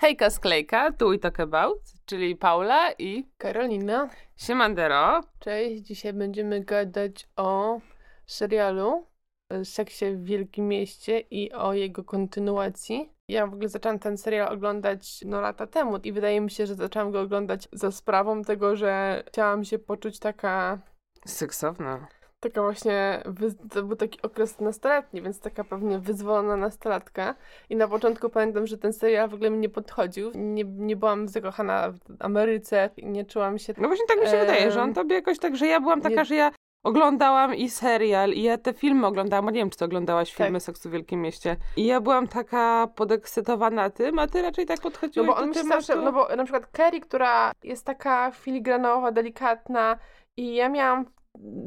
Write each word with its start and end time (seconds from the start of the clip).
Hejka 0.00 0.30
Sklejka, 0.30 0.92
tu 0.92 1.12
i 1.12 1.18
talk 1.18 1.40
about, 1.40 1.78
czyli 2.06 2.36
Paula 2.36 2.92
i 2.98 3.24
Karolina. 3.38 4.10
Siemandero. 4.36 5.20
Cześć, 5.38 5.82
dzisiaj 5.82 6.12
będziemy 6.12 6.64
gadać 6.64 7.28
o 7.36 7.80
serialu 8.26 9.06
e, 9.50 9.64
Seksie 9.64 10.04
w 10.10 10.24
Wielkim 10.24 10.68
Mieście 10.68 11.20
i 11.20 11.52
o 11.52 11.74
jego 11.74 12.04
kontynuacji. 12.04 13.12
Ja 13.28 13.46
w 13.46 13.52
ogóle 13.52 13.68
zaczęłam 13.68 13.98
ten 13.98 14.18
serial 14.18 14.52
oglądać 14.52 15.22
no 15.26 15.40
lata 15.40 15.66
temu 15.66 15.96
i 15.96 16.12
wydaje 16.12 16.40
mi 16.40 16.50
się, 16.50 16.66
że 16.66 16.74
zaczęłam 16.74 17.10
go 17.10 17.20
oglądać 17.20 17.68
za 17.72 17.90
sprawą 17.90 18.42
tego, 18.42 18.76
że 18.76 19.22
chciałam 19.26 19.64
się 19.64 19.78
poczuć 19.78 20.18
taka 20.18 20.78
Seksowna. 21.26 22.08
Taka 22.40 22.62
właśnie, 22.62 23.22
to 23.70 23.82
był 23.82 23.96
taki 23.96 24.22
okres 24.22 24.60
nastoletni, 24.60 25.22
więc 25.22 25.40
taka 25.40 25.64
pewnie 25.64 25.98
wyzwolona 25.98 26.56
nastolatka. 26.56 27.34
I 27.70 27.76
na 27.76 27.88
początku 27.88 28.30
pamiętam, 28.30 28.66
że 28.66 28.78
ten 28.78 28.92
serial 28.92 29.28
w 29.28 29.34
ogóle 29.34 29.50
mi 29.50 29.58
nie 29.58 29.68
podchodził. 29.68 30.30
Nie, 30.34 30.64
nie 30.64 30.96
byłam 30.96 31.28
zakochana 31.28 31.90
w 31.90 31.98
Ameryce, 32.20 32.90
nie 33.02 33.24
czułam 33.24 33.58
się... 33.58 33.74
No 33.78 33.88
właśnie 33.88 34.06
tak 34.06 34.20
mi 34.20 34.26
się 34.26 34.32
Em, 34.32 34.40
wydaje, 34.46 34.70
że 34.72 34.82
on 34.82 34.94
tobie 34.94 35.14
jakoś 35.14 35.38
tak, 35.38 35.56
że 35.56 35.66
ja 35.66 35.80
byłam 35.80 36.00
taka, 36.00 36.14
nie- 36.16 36.24
że 36.24 36.34
ja 36.34 36.50
oglądałam 36.84 37.54
i 37.54 37.70
serial, 37.70 38.30
i 38.30 38.42
ja 38.42 38.58
te 38.58 38.72
filmy 38.74 39.06
oglądałam, 39.06 39.44
bo 39.44 39.50
nie 39.50 39.58
wiem, 39.60 39.70
czy 39.70 39.78
ty 39.78 39.84
oglądałaś 39.84 40.34
Tak. 40.34 40.46
filmy 40.46 40.60
Seksu 40.60 40.88
w 40.88 40.92
Wielkim 40.92 41.22
Mieście. 41.22 41.56
I 41.76 41.86
ja 41.86 42.00
byłam 42.00 42.28
taka 42.28 42.88
podekscytowana 42.96 43.90
tym, 43.90 44.18
a 44.18 44.26
ty 44.26 44.42
raczej 44.42 44.66
tak 44.66 44.76
No 44.78 44.82
podchodziłaś 44.82 45.26
bo 45.28 45.34
do 45.34 45.40
on 45.42 45.54
się 45.54 45.60
tematu. 45.60 45.80
zawsze, 45.82 46.02
no 46.02 46.12
bo 46.12 46.36
na 46.36 46.44
przykład 46.44 46.66
Kerry, 46.66 47.00
która 47.00 47.52
jest 47.62 47.86
taka 47.86 48.30
filigranowa, 48.30 49.12
delikatna 49.12 49.98
i 50.36 50.54
ja 50.54 50.68
miałam 50.68 51.04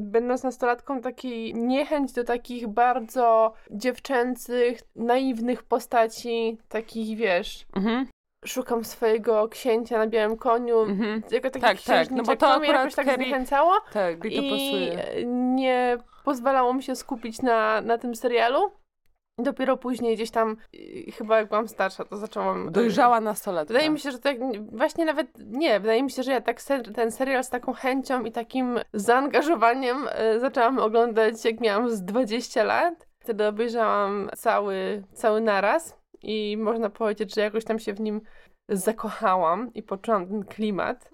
będąc 0.00 0.42
nastolatką 0.42 1.00
taki 1.00 1.54
niechęć 1.54 2.12
do 2.12 2.24
takich 2.24 2.68
bardzo 2.68 3.52
dziewczęcych, 3.70 4.78
naiwnych 4.96 5.62
postaci, 5.62 6.58
takich 6.68 7.18
wiesz, 7.18 7.66
Mhm, 7.76 8.06
szukam 8.44 8.84
swojego 8.84 9.48
księcia 9.48 9.98
na 9.98 10.06
białym 10.06 10.36
koniu, 10.36 10.78
mhm. 10.80 11.22
jako 11.30 11.50
taki 11.50 11.60
Tak, 11.64 11.82
tak, 11.82 12.10
no 12.10 12.22
bo 12.22 12.36
to 12.36 12.58
mnie 12.58 12.68
jakoś 12.68 12.94
tak 12.94 13.06
Kerry- 13.06 13.14
zniechęcało 13.24 13.72
Tak, 13.92 14.24
i 14.24 14.50
pasuje. 14.50 15.24
nie 15.26 15.98
pozwalało 16.24 16.74
mi 16.74 16.82
się 16.82 16.96
skupić 16.96 17.42
na, 17.42 17.80
na 17.80 17.98
tym 17.98 18.14
serialu. 18.14 18.60
Dopiero 19.38 19.76
później 19.76 20.14
gdzieś 20.16 20.30
tam, 20.30 20.56
y, 20.74 21.12
chyba 21.12 21.38
jak 21.38 21.48
byłam 21.48 21.68
starsza, 21.68 22.04
to 22.04 22.16
zaczęłam... 22.16 22.68
e, 22.68 22.70
Dojrzała 22.70 23.20
nastolatka. 23.20 23.74
Wydaje 23.74 23.90
mi 23.90 23.98
się, 24.00 24.10
że 24.10 24.18
tak, 24.18 24.36
właśnie 24.72 25.04
nawet 25.04 25.28
nie, 25.38 25.80
wydaje 25.80 26.02
mi 26.02 26.10
się, 26.10 26.22
że 26.22 26.32
ja 26.32 26.40
tak 26.40 26.62
ser, 26.62 26.92
ten 26.92 27.12
serial 27.12 27.44
z 27.44 27.50
taką 27.50 27.72
chęcią 27.72 28.24
i 28.24 28.32
takim 28.32 28.78
zaangażowaniem 28.92 29.96
e, 30.10 30.40
zaczęłam 30.40 30.78
oglądać 30.78 31.44
jak 31.44 31.60
miałam 31.60 31.90
z 31.90 32.02
20 32.02 32.64
lat. 32.64 33.06
Wtedy 33.18 33.46
obejrzałam 33.46 34.30
cały, 34.36 35.02
cały 35.12 35.40
naraz 35.40 35.98
i 36.22 36.56
można 36.56 36.90
powiedzieć, 36.90 37.34
że 37.34 37.40
jakoś 37.40 37.64
tam 37.64 37.78
się 37.78 37.92
w 37.92 38.00
nim 38.00 38.20
zakochałam 38.68 39.74
i 39.74 39.82
poczułam 39.82 40.26
ten 40.26 40.44
klimat. 40.44 41.10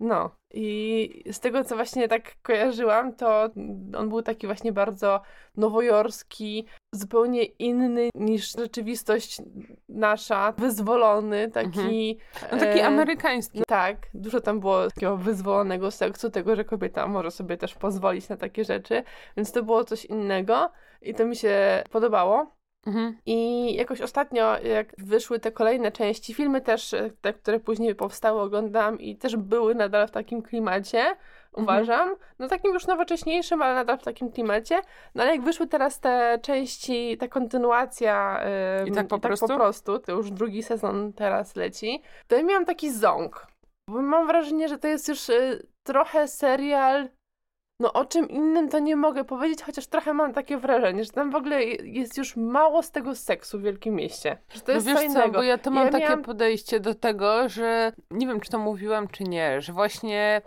No 0.00 0.30
i 0.54 1.24
z 1.32 1.40
tego, 1.40 1.64
co 1.64 1.74
właśnie 1.76 2.08
tak 2.08 2.42
kojarzyłam, 2.42 3.14
to 3.14 3.48
on 3.96 4.08
był 4.08 4.22
taki 4.22 4.46
właśnie 4.46 4.72
bardzo 4.72 5.20
nowojorski, 5.56 6.66
zupełnie 6.94 7.44
inny 7.44 8.10
niż 8.14 8.52
rzeczywistość 8.52 9.42
nasza, 9.88 10.52
wyzwolony, 10.58 11.50
taki... 11.50 12.18
No 12.52 12.58
taki 12.58 12.80
amerykański. 12.80 13.62
tak, 13.66 13.96
dużo 14.14 14.40
tam 14.40 14.60
było 14.60 14.90
takiego 14.90 15.16
wyzwolonego 15.16 15.90
seksu, 15.90 16.30
tego, 16.30 16.56
że 16.56 16.64
kobieta 16.64 17.06
może 17.06 17.30
sobie 17.30 17.56
też 17.56 17.74
pozwolić 17.74 18.28
na 18.28 18.36
takie 18.36 18.64
rzeczy, 18.64 19.02
więc 19.36 19.52
to 19.52 19.62
było 19.62 19.84
coś 19.84 20.04
innego 20.04 20.72
i 21.02 21.14
to 21.14 21.26
mi 21.26 21.36
się 21.36 21.84
podobało. 21.90 22.56
Mhm. 22.86 23.16
I 23.26 23.74
jakoś 23.74 24.00
ostatnio, 24.00 24.58
jak 24.58 24.92
wyszły 24.98 25.38
te 25.40 25.52
kolejne 25.52 25.92
części, 25.92 26.34
filmy 26.34 26.60
też, 26.60 26.94
e, 26.94 27.10
te, 27.20 27.32
które 27.32 27.60
później 27.60 27.94
powstały, 27.94 28.40
oglądałam 28.40 29.00
i 29.00 29.16
też 29.16 29.36
były 29.36 29.74
nadal 29.74 30.08
w 30.08 30.10
takim 30.10 30.42
klimacie, 30.42 31.16
Mhm. 31.56 31.64
uważam. 31.64 32.14
No 32.38 32.48
takim 32.48 32.74
już 32.74 32.86
nowocześniejszym, 32.86 33.62
ale 33.62 33.74
nadal 33.74 33.98
w 33.98 34.02
takim 34.02 34.32
klimacie. 34.32 34.80
No 35.14 35.22
ale 35.22 35.32
jak 35.32 35.42
wyszły 35.44 35.66
teraz 35.66 36.00
te 36.00 36.38
części, 36.42 37.16
ta 37.18 37.28
kontynuacja 37.28 38.40
ym, 38.80 38.88
I 38.88 38.92
tak 38.92 39.06
po 39.08 39.18
prostu? 39.18 39.46
po 39.48 39.54
prostu, 39.54 39.98
to 39.98 40.12
już 40.12 40.30
drugi 40.30 40.62
sezon 40.62 41.12
teraz 41.12 41.56
leci, 41.56 42.02
to 42.28 42.36
ja 42.36 42.42
miałam 42.42 42.64
taki 42.64 42.90
ząg. 42.90 43.46
Bo 43.90 44.02
mam 44.02 44.26
wrażenie, 44.26 44.68
że 44.68 44.78
to 44.78 44.88
jest 44.88 45.08
już 45.08 45.28
y, 45.28 45.66
trochę 45.82 46.28
serial 46.28 47.08
no 47.80 47.92
o 47.92 48.04
czym 48.04 48.28
innym 48.28 48.68
to 48.68 48.78
nie 48.78 48.96
mogę 48.96 49.24
powiedzieć, 49.24 49.62
chociaż 49.62 49.86
trochę 49.86 50.14
mam 50.14 50.32
takie 50.32 50.58
wrażenie, 50.58 51.04
że 51.04 51.10
tam 51.12 51.30
w 51.30 51.34
ogóle 51.34 51.64
jest 51.64 52.18
już 52.18 52.36
mało 52.36 52.82
z 52.82 52.90
tego 52.90 53.14
seksu 53.14 53.58
w 53.58 53.62
Wielkim 53.62 53.94
Mieście. 53.94 54.38
Że 54.54 54.60
to 54.60 54.66
No 54.68 54.74
jest 54.74 54.86
wiesz 54.86 54.96
co 54.96 55.02
innego. 55.04 55.32
bo 55.32 55.42
ja 55.42 55.58
to 55.58 55.70
mam 55.70 55.84
Ja 55.86 55.92
takie 55.92 56.04
miałam- 56.04 56.22
podejście 56.22 56.80
do 56.80 56.94
tego, 56.94 57.48
że 57.48 57.92
nie 58.10 58.26
wiem, 58.26 58.40
czy 58.40 58.50
to 58.50 58.58
mówiłam, 58.58 59.08
czy 59.08 59.24
nie, 59.24 59.60
że 59.60 59.72
właśnie, 59.72 60.42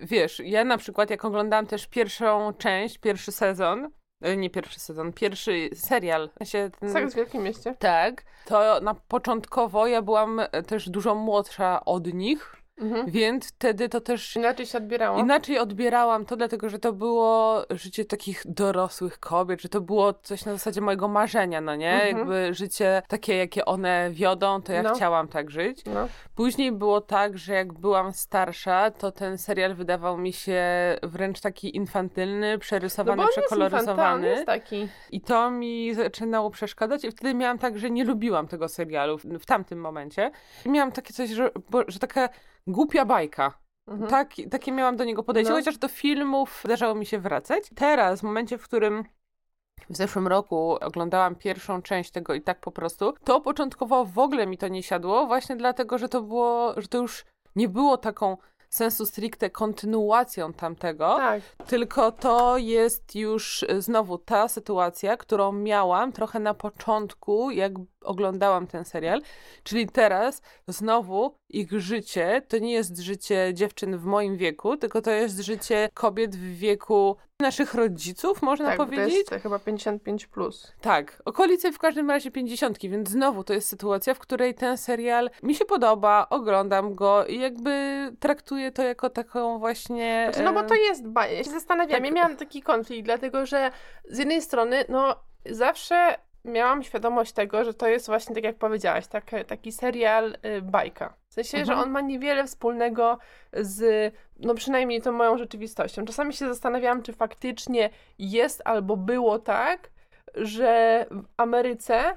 wiesz, 0.00 0.40
ja 0.44 0.64
na 0.64 0.78
przykład 0.78 1.10
jak 1.10 1.24
oglądałam 1.24 1.66
też 1.66 1.86
pierwszą 1.86 2.52
część, 2.58 2.98
pierwszy 2.98 3.32
sezon, 3.32 3.90
e, 4.22 4.36
nie 4.36 4.50
pierwszy 4.50 4.80
sezon, 4.80 5.12
pierwszy 5.12 5.68
serial, 5.74 6.30
sensie 6.38 6.70
ten, 6.80 6.92
Seks 6.92 7.12
w 7.12 7.16
Wielkim 7.16 7.42
Mieście. 7.42 7.74
tak, 7.78 8.22
to 8.46 8.80
na 8.80 8.94
początkowo 8.94 9.86
ja 9.86 10.02
byłam 10.02 10.40
e, 10.40 10.62
też 10.62 10.88
dużo 10.90 11.14
młodsza 11.14 11.84
od 11.84 12.14
nich, 12.14 12.56
Mhm. 12.78 13.10
więc 13.10 13.48
wtedy 13.48 13.88
to 13.88 14.00
też 14.00 14.36
Inaczej 14.36 14.66
się 14.66 14.78
odbierało. 14.78 15.18
Inaczej 15.18 15.58
odbierałam 15.58 16.26
to, 16.26 16.36
dlatego 16.36 16.68
że 16.68 16.78
to 16.78 16.92
było 16.92 17.62
życie 17.70 18.04
takich 18.04 18.42
dorosłych 18.44 19.18
kobiet, 19.20 19.62
że 19.62 19.68
to 19.68 19.80
było 19.80 20.12
coś 20.12 20.44
na 20.44 20.52
zasadzie 20.52 20.80
mojego 20.80 21.08
marzenia, 21.08 21.60
no 21.60 21.76
nie? 21.76 21.92
Mhm. 21.92 22.16
Jakby 22.18 22.54
życie 22.54 23.02
takie, 23.08 23.36
jakie 23.36 23.64
one 23.64 24.10
wiodą, 24.10 24.62
to 24.62 24.72
ja 24.72 24.82
No. 24.82 24.94
chciałam 24.94 25.28
tak 25.28 25.50
żyć. 25.50 25.84
No. 25.84 26.08
Później 26.34 26.72
było 26.72 27.00
tak, 27.00 27.38
że 27.38 27.54
jak 27.54 27.72
byłam 27.72 28.12
starsza, 28.12 28.90
to 28.90 29.12
ten 29.12 29.38
serial 29.38 29.74
wydawał 29.74 30.18
mi 30.18 30.32
się 30.32 30.62
wręcz 31.02 31.40
taki 31.40 31.76
infantylny, 31.76 32.52
No 32.52 32.58
przerysowany, 32.58 33.22
on 33.22 33.28
przekoloryzowany. 33.28 34.28
jest 34.28 34.46
taki. 34.46 34.88
I 35.10 35.20
to 35.20 35.50
mi 35.50 35.94
zaczynało 35.94 36.50
przeszkadzać 36.50 37.04
i 37.04 37.10
wtedy 37.10 37.34
miałam 37.34 37.58
tak, 37.58 37.78
że 37.78 37.90
nie 37.90 38.04
lubiłam 38.04 38.48
tego 38.48 38.68
serialu 38.68 39.18
w, 39.18 39.24
w 39.24 39.46
tamtym 39.46 39.80
momencie. 39.80 40.30
I 40.66 40.68
miałam 40.68 40.92
takie 40.92 41.12
coś, 41.14 41.30
że, 41.30 41.50
bo, 41.70 41.82
że 41.88 41.98
taka 41.98 42.28
głupia 42.66 43.04
bajka. 43.04 43.58
Mhm. 43.88 44.10
Tak, 44.10 44.30
takie 44.50 44.72
miałam 44.72 44.96
do 44.96 45.04
niego 45.04 45.22
podejście, 45.22 45.52
No. 45.52 45.58
chociaż 45.58 45.78
do 45.78 45.88
filmów 45.88 46.60
zdarzało 46.64 46.94
mi 46.94 47.06
się 47.06 47.18
wracać. 47.18 47.64
Teraz, 47.74 48.20
w 48.20 48.22
momencie, 48.22 48.58
w 48.58 48.64
którym 48.64 49.04
w 49.90 49.96
zeszłym 49.96 50.26
roku 50.28 50.76
oglądałam 50.80 51.34
pierwszą 51.34 51.82
część 51.82 52.10
tego 52.10 52.34
i 52.34 52.40
tak 52.42 52.60
po 52.60 52.72
prostu, 52.72 53.14
to 53.24 53.40
początkowo 53.40 54.04
w 54.04 54.18
ogóle 54.18 54.46
mi 54.46 54.58
to 54.58 54.68
nie 54.68 54.82
siadło, 54.82 55.26
właśnie 55.26 55.56
dlatego, 55.56 55.98
że 55.98 56.08
to 56.08 56.22
było, 56.22 56.74
że 56.76 56.88
to 56.88 56.98
już 56.98 57.24
nie 57.56 57.68
było 57.68 57.96
taką 57.96 58.36
sensu 58.70 59.06
stricte 59.06 59.50
kontynuacją 59.50 60.52
tamtego, 60.52 61.16
Tak. 61.16 61.42
tylko 61.66 62.12
to 62.12 62.58
jest 62.58 63.14
już 63.14 63.62
y, 63.62 63.82
znowu 63.82 64.18
ta 64.18 64.48
sytuacja, 64.48 65.16
którą 65.16 65.52
miałam 65.52 66.12
trochę 66.12 66.40
na 66.40 66.54
początku, 66.54 67.50
jak 67.50 67.72
oglądałam 68.04 68.66
ten 68.66 68.84
serial. 68.84 69.22
Czyli 69.62 69.88
teraz 69.88 70.42
znowu 70.68 71.34
ich 71.48 71.80
życie 71.80 72.42
to 72.48 72.58
nie 72.58 72.72
jest 72.72 72.98
życie 72.98 73.50
dziewczyn 73.54 73.98
w 73.98 74.04
moim 74.04 74.36
wieku, 74.36 74.76
tylko 74.76 75.02
to 75.02 75.10
jest 75.10 75.38
życie 75.38 75.88
kobiet 75.94 76.36
w 76.36 76.56
wieku 76.58 77.16
naszych 77.40 77.74
rodziców, 77.74 78.42
można 78.42 78.66
tak, 78.66 78.76
powiedzieć. 78.76 79.26
to 79.26 79.34
jest 79.34 79.42
chyba 79.42 79.58
55 79.58 80.26
plus. 80.26 80.72
Tak, 80.80 81.22
okolice 81.24 81.72
w 81.72 81.78
każdym 81.78 82.10
razie 82.10 82.30
pięćdziesiątki, 82.30 82.88
więc 82.88 83.08
znowu 83.08 83.44
to 83.44 83.52
jest 83.52 83.68
sytuacja, 83.68 84.14
w 84.14 84.18
której 84.18 84.54
ten 84.54 84.76
serial 84.78 85.30
mi 85.42 85.54
się 85.54 85.64
podoba, 85.64 86.26
oglądam 86.30 86.94
go 86.94 87.26
i 87.26 87.40
jakby 87.40 87.72
traktuję 88.20 88.72
to 88.72 88.82
jako 88.82 89.10
taką 89.10 89.58
właśnie... 89.58 90.28
Znaczy, 90.32 90.44
no 90.44 90.62
bo 90.62 90.68
to 90.68 90.74
jest 90.74 91.08
ba- 91.08 91.26
Ja 91.26 91.44
się 91.44 91.50
zastanawiam, 91.50 91.98
tak. 91.98 92.04
ja 92.04 92.12
miałam 92.12 92.36
taki 92.36 92.62
konflikt, 92.62 93.04
dlatego 93.04 93.46
że 93.46 93.70
z 94.04 94.18
jednej 94.18 94.42
strony, 94.42 94.84
no 94.88 95.16
zawsze 95.50 96.16
miałam 96.44 96.82
świadomość 96.82 97.32
tego, 97.32 97.64
że 97.64 97.74
to 97.74 97.88
jest 97.88 98.06
właśnie, 98.06 98.34
tak 98.34 98.44
jak 98.44 98.56
powiedziałaś, 98.56 99.06
tak, 99.06 99.30
taki 99.46 99.72
serial 99.72 100.36
y, 100.58 100.62
bajka. 100.62 101.14
W 101.28 101.34
sensie, 101.34 101.58
Mhm. 101.58 101.66
że 101.78 101.84
on 101.84 101.90
ma 101.90 102.00
niewiele 102.00 102.44
wspólnego 102.46 103.18
z, 103.52 104.14
no 104.38 104.54
przynajmniej 104.54 105.02
tą 105.02 105.12
moją 105.12 105.38
rzeczywistością. 105.38 106.04
Czasami 106.04 106.32
się 106.32 106.48
zastanawiałam, 106.48 107.02
czy 107.02 107.12
faktycznie 107.12 107.90
jest 108.18 108.62
albo 108.64 108.96
było 108.96 109.38
tak, 109.38 109.90
że 110.34 111.06
w 111.10 111.24
Ameryce 111.36 112.16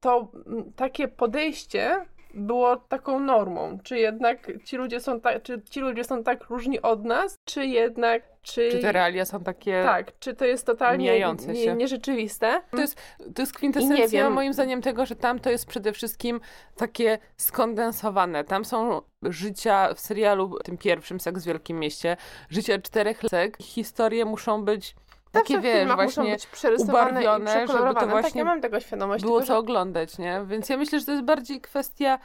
to 0.00 0.32
takie 0.76 1.08
podejście 1.08 2.06
było 2.34 2.76
taką 2.76 3.20
normą. 3.20 3.78
Czy 3.82 3.98
jednak 3.98 4.52
ci 4.64 4.76
ludzie 4.76 5.00
są 5.00 5.20
tak, 5.20 5.42
czy 5.42 5.62
ci 5.70 5.80
ludzie 5.80 6.04
są 6.04 6.22
tak 6.22 6.44
różni 6.44 6.82
od 6.82 7.04
nas, 7.04 7.38
czy 7.44 7.66
jednak, 7.66 8.22
czy... 8.42 8.68
Czy 8.70 8.78
te 8.78 8.92
realia 8.92 9.24
są 9.24 9.40
takie... 9.40 9.82
Tak, 9.84 10.18
czy 10.18 10.34
to 10.34 10.44
jest 10.44 10.66
totalnie 10.66 11.18
nie, 11.46 11.74
nierzeczywiste? 11.74 12.60
To 12.70 12.80
jest, 12.80 13.00
to 13.34 13.42
jest 13.42 13.52
kwintesencja 13.52 14.30
moim 14.30 14.52
zdaniem 14.52 14.82
tego, 14.82 15.06
że 15.06 15.16
tam 15.16 15.38
to 15.38 15.50
jest 15.50 15.66
przede 15.66 15.92
wszystkim 15.92 16.40
takie 16.76 17.18
skondensowane. 17.36 18.44
Tam 18.44 18.64
są 18.64 19.02
życia 19.22 19.94
w 19.94 20.00
serialu, 20.00 20.58
tym 20.64 20.78
pierwszym, 20.78 21.20
Seks 21.20 21.42
w 21.42 21.46
Wielkim 21.46 21.78
Mieście, 21.78 22.16
życia 22.50 22.78
czterech 22.78 23.20
sek. 23.30 23.56
Historie 23.62 24.24
muszą 24.24 24.64
być 24.64 24.94
takie, 25.34 25.60
wiesz, 25.60 25.88
właśnie 25.94 26.36
ubarwione, 26.78 27.50
żeby 27.50 27.60
to 27.60 27.72
przekolorowane. 27.72 28.00
tak, 28.00 28.10
właśnie 28.10 28.38
ja 28.38 28.44
mam 28.44 28.60
tego 28.60 28.80
świadomość. 28.80 29.24
było 29.24 29.38
tylko, 29.38 29.46
co 29.46 29.52
że- 29.54 29.58
oglądać, 29.58 30.18
nie? 30.18 30.44
Więc 30.46 30.68
ja 30.68 30.76
myślę, 30.76 31.00
że 31.00 31.06
to 31.06 31.12
jest 31.12 31.24
bardziej 31.24 31.60
kwestia 31.60 32.18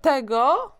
tego 0.00 0.72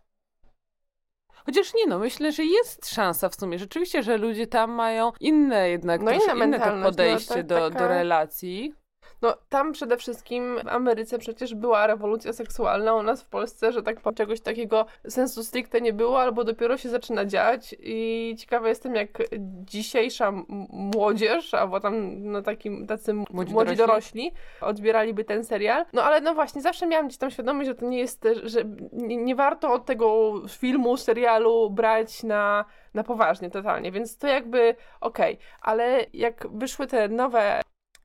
Chociaż 1.47 1.75
nie 1.75 1.87
no, 1.87 1.99
myślę, 1.99 2.33
że 2.33 2.45
jest 2.45 2.89
szansa 2.89 3.29
w 3.29 3.35
sumie. 3.35 3.59
Rzeczywiście, 3.59 4.03
że 4.03 4.17
ludzie 4.17 4.47
tam 4.47 4.71
mają 4.71 5.13
inne 5.21 5.71
jednak 5.71 6.03
No, 6.03 6.11
inna 6.11 6.45
inne 6.45 6.61
to 6.61 6.77
no, 6.77 6.87
podejście 6.87 7.35
tak- 7.35 7.47
do, 7.47 7.55
taka- 7.71 7.79
do 7.79 7.89
relacji. 7.89 8.75
No 9.23 9.35
tam 9.49 9.73
przede 9.73 9.97
wszystkim 9.97 10.59
w 10.65 10.69
Ameryce 10.69 11.19
przecież 11.19 11.55
była 11.55 11.87
rewolucja 11.87 12.33
seksualna, 12.33 12.95
u 12.95 13.03
nas 13.03 13.23
w 13.23 13.29
Polsce, 13.29 13.73
że 13.73 13.83
tak 13.83 13.97
czegoś 14.17 14.41
takiego 14.41 14.87
sensu 15.09 15.45
stricte 15.45 15.81
nie 15.81 15.93
było, 15.93 16.21
albo 16.23 16.45
dopiero 16.45 16.77
się 16.77 16.89
zaczyna 16.89 17.25
dziać 17.25 17.75
i 17.79 18.35
ciekawa 18.39 18.69
jestem 18.69 18.95
jak 18.95 19.23
dzisiejsza 19.65 20.33
młodzież, 20.71 21.55
albo 21.55 21.81
tam 21.81 22.23
no 22.23 22.43
takim, 22.43 22.87
tacy 22.87 23.15
Młodzi 23.31 23.53
młodzi, 23.53 23.77
dorośli. 23.77 24.33
odbieraliby 24.61 25.25
ten 25.25 25.45
serial. 25.45 25.85
No 25.93 26.03
ale 26.03 26.21
no 26.21 26.35
właśnie, 26.35 26.63
zawsze 26.63 26.87
miałam 26.87 27.07
gdzieś 27.07 27.19
tam 27.19 27.31
świadomość, 27.31 27.69
że 27.69 27.75
to 27.75 27.87
nie 27.87 27.99
jest, 27.99 28.29
że 28.43 28.65
nie, 28.93 29.17
nie 29.17 29.35
warto 29.35 29.73
od 29.73 29.87
tego 29.87 30.33
filmu, 30.49 30.97
serialu 30.97 31.71
brać 31.71 32.23
na, 32.23 32.65
na 32.95 33.05
poważnie 33.05 33.51
totalnie, 33.51 33.93
więc 33.93 34.19
to 34.19 34.27
jakby 34.27 34.75
okej, 35.01 35.39
ale 35.61 36.07
jak 36.13 36.47
wyszły 36.51 36.87
te 36.87 37.09
nowe 37.09 37.61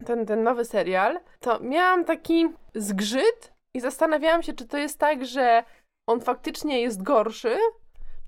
ten, 0.06 0.26
ten 0.26 0.44
nowy 0.44 0.66
serial, 0.66 1.20
to 1.40 1.60
miałam 1.60 2.06
taki 2.06 2.48
zgrzyt 2.76 3.54
i 3.74 3.80
zastanawiałam 3.80 4.44
się, 4.44 4.54
czy 4.54 4.68
to 4.68 4.78
jest 4.78 5.00
tak, 5.00 5.26
że 5.26 5.64
on 6.08 6.22
faktycznie 6.22 6.82
jest 6.82 7.04
gorszy, 7.04 7.58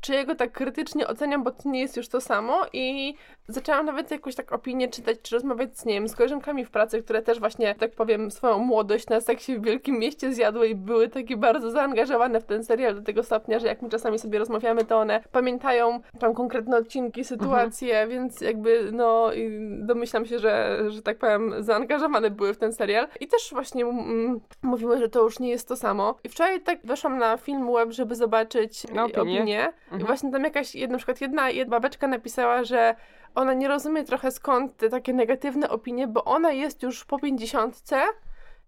czy 0.03 0.13
jego 0.13 0.35
tak 0.35 0.51
krytycznie 0.51 1.07
oceniam, 1.07 1.43
bo 1.43 1.51
to 1.51 1.69
nie 1.69 1.79
jest 1.79 1.97
już 1.97 2.07
to 2.07 2.21
samo 2.21 2.61
i 2.73 3.15
zaczęłam 3.47 3.85
nawet 3.85 4.11
jakąś 4.11 4.35
tak 4.35 4.53
opinię 4.53 4.87
czytać, 4.87 5.17
czy 5.21 5.35
rozmawiać 5.35 5.79
z, 5.79 5.85
nie 5.85 5.93
wiem, 5.93 6.07
z 6.07 6.15
koleżankami 6.15 6.65
w 6.65 6.71
pracy, 6.71 7.03
które 7.03 7.21
też 7.21 7.39
właśnie, 7.39 7.75
tak 7.75 7.91
powiem, 7.91 8.31
swoją 8.31 8.57
młodość 8.57 9.07
na 9.07 9.21
seksie 9.21 9.57
w 9.57 9.63
wielkim 9.63 9.99
mieście 9.99 10.33
zjadły 10.33 10.67
i 10.67 10.75
były 10.75 11.09
takie 11.09 11.37
bardzo 11.37 11.71
zaangażowane 11.71 12.41
w 12.41 12.43
ten 12.43 12.63
serial 12.63 12.95
do 12.95 13.01
tego 13.01 13.23
stopnia, 13.23 13.59
że 13.59 13.67
jak 13.67 13.81
my 13.81 13.89
czasami 13.89 14.19
sobie 14.19 14.39
rozmawiamy, 14.39 14.85
to 14.85 14.97
one 14.99 15.23
pamiętają 15.31 15.99
tam 16.19 16.33
konkretne 16.33 16.77
odcinki, 16.77 17.23
sytuacje, 17.23 18.07
więc 18.07 18.41
jakby 18.41 18.89
no 18.91 19.31
domyślam 19.79 20.25
się, 20.25 20.39
że, 20.39 20.79
że 20.89 21.01
tak 21.01 21.17
powiem, 21.17 21.53
zaangażowane 21.59 22.29
były 22.31 22.53
w 22.53 22.57
ten 22.57 22.73
serial 22.73 23.07
i 23.19 23.27
też 23.27 23.49
właśnie 23.51 23.85
mm, 23.85 24.39
mówiły, 24.61 24.97
że 24.97 25.09
to 25.09 25.23
już 25.23 25.39
nie 25.39 25.49
jest 25.49 25.67
to 25.67 25.75
samo. 25.75 26.15
I 26.23 26.29
wczoraj 26.29 26.61
tak 26.61 26.79
weszłam 26.83 27.17
na 27.17 27.37
film 27.37 27.73
web, 27.73 27.91
żeby 27.91 28.15
zobaczyć 28.15 28.87
Na 28.91 29.05
opinię. 29.05 29.21
opinię. 29.21 29.73
I 29.93 29.95
Mhm. 29.95 30.05
właśnie 30.07 30.31
tam 30.31 30.43
jakaś, 30.43 30.75
na 30.89 30.97
przykład 30.97 31.21
jedna, 31.21 31.49
jedna 31.49 31.71
babeczka 31.71 32.07
napisała, 32.07 32.63
że 32.63 32.95
ona 33.35 33.53
nie 33.53 33.67
rozumie 33.67 34.03
trochę 34.03 34.31
skąd 34.31 34.77
te 34.77 34.89
takie 34.89 35.13
negatywne 35.13 35.69
opinie, 35.69 36.07
bo 36.07 36.23
ona 36.23 36.51
jest 36.51 36.83
już 36.83 37.05
po 37.05 37.19
pięćdziesiątce 37.19 38.01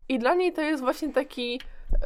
i 0.10 0.20
dla 0.20 0.36
niej 0.36 0.54
to 0.54 0.62
jest 0.62 0.84
właśnie 0.84 1.14
taki 1.14 1.62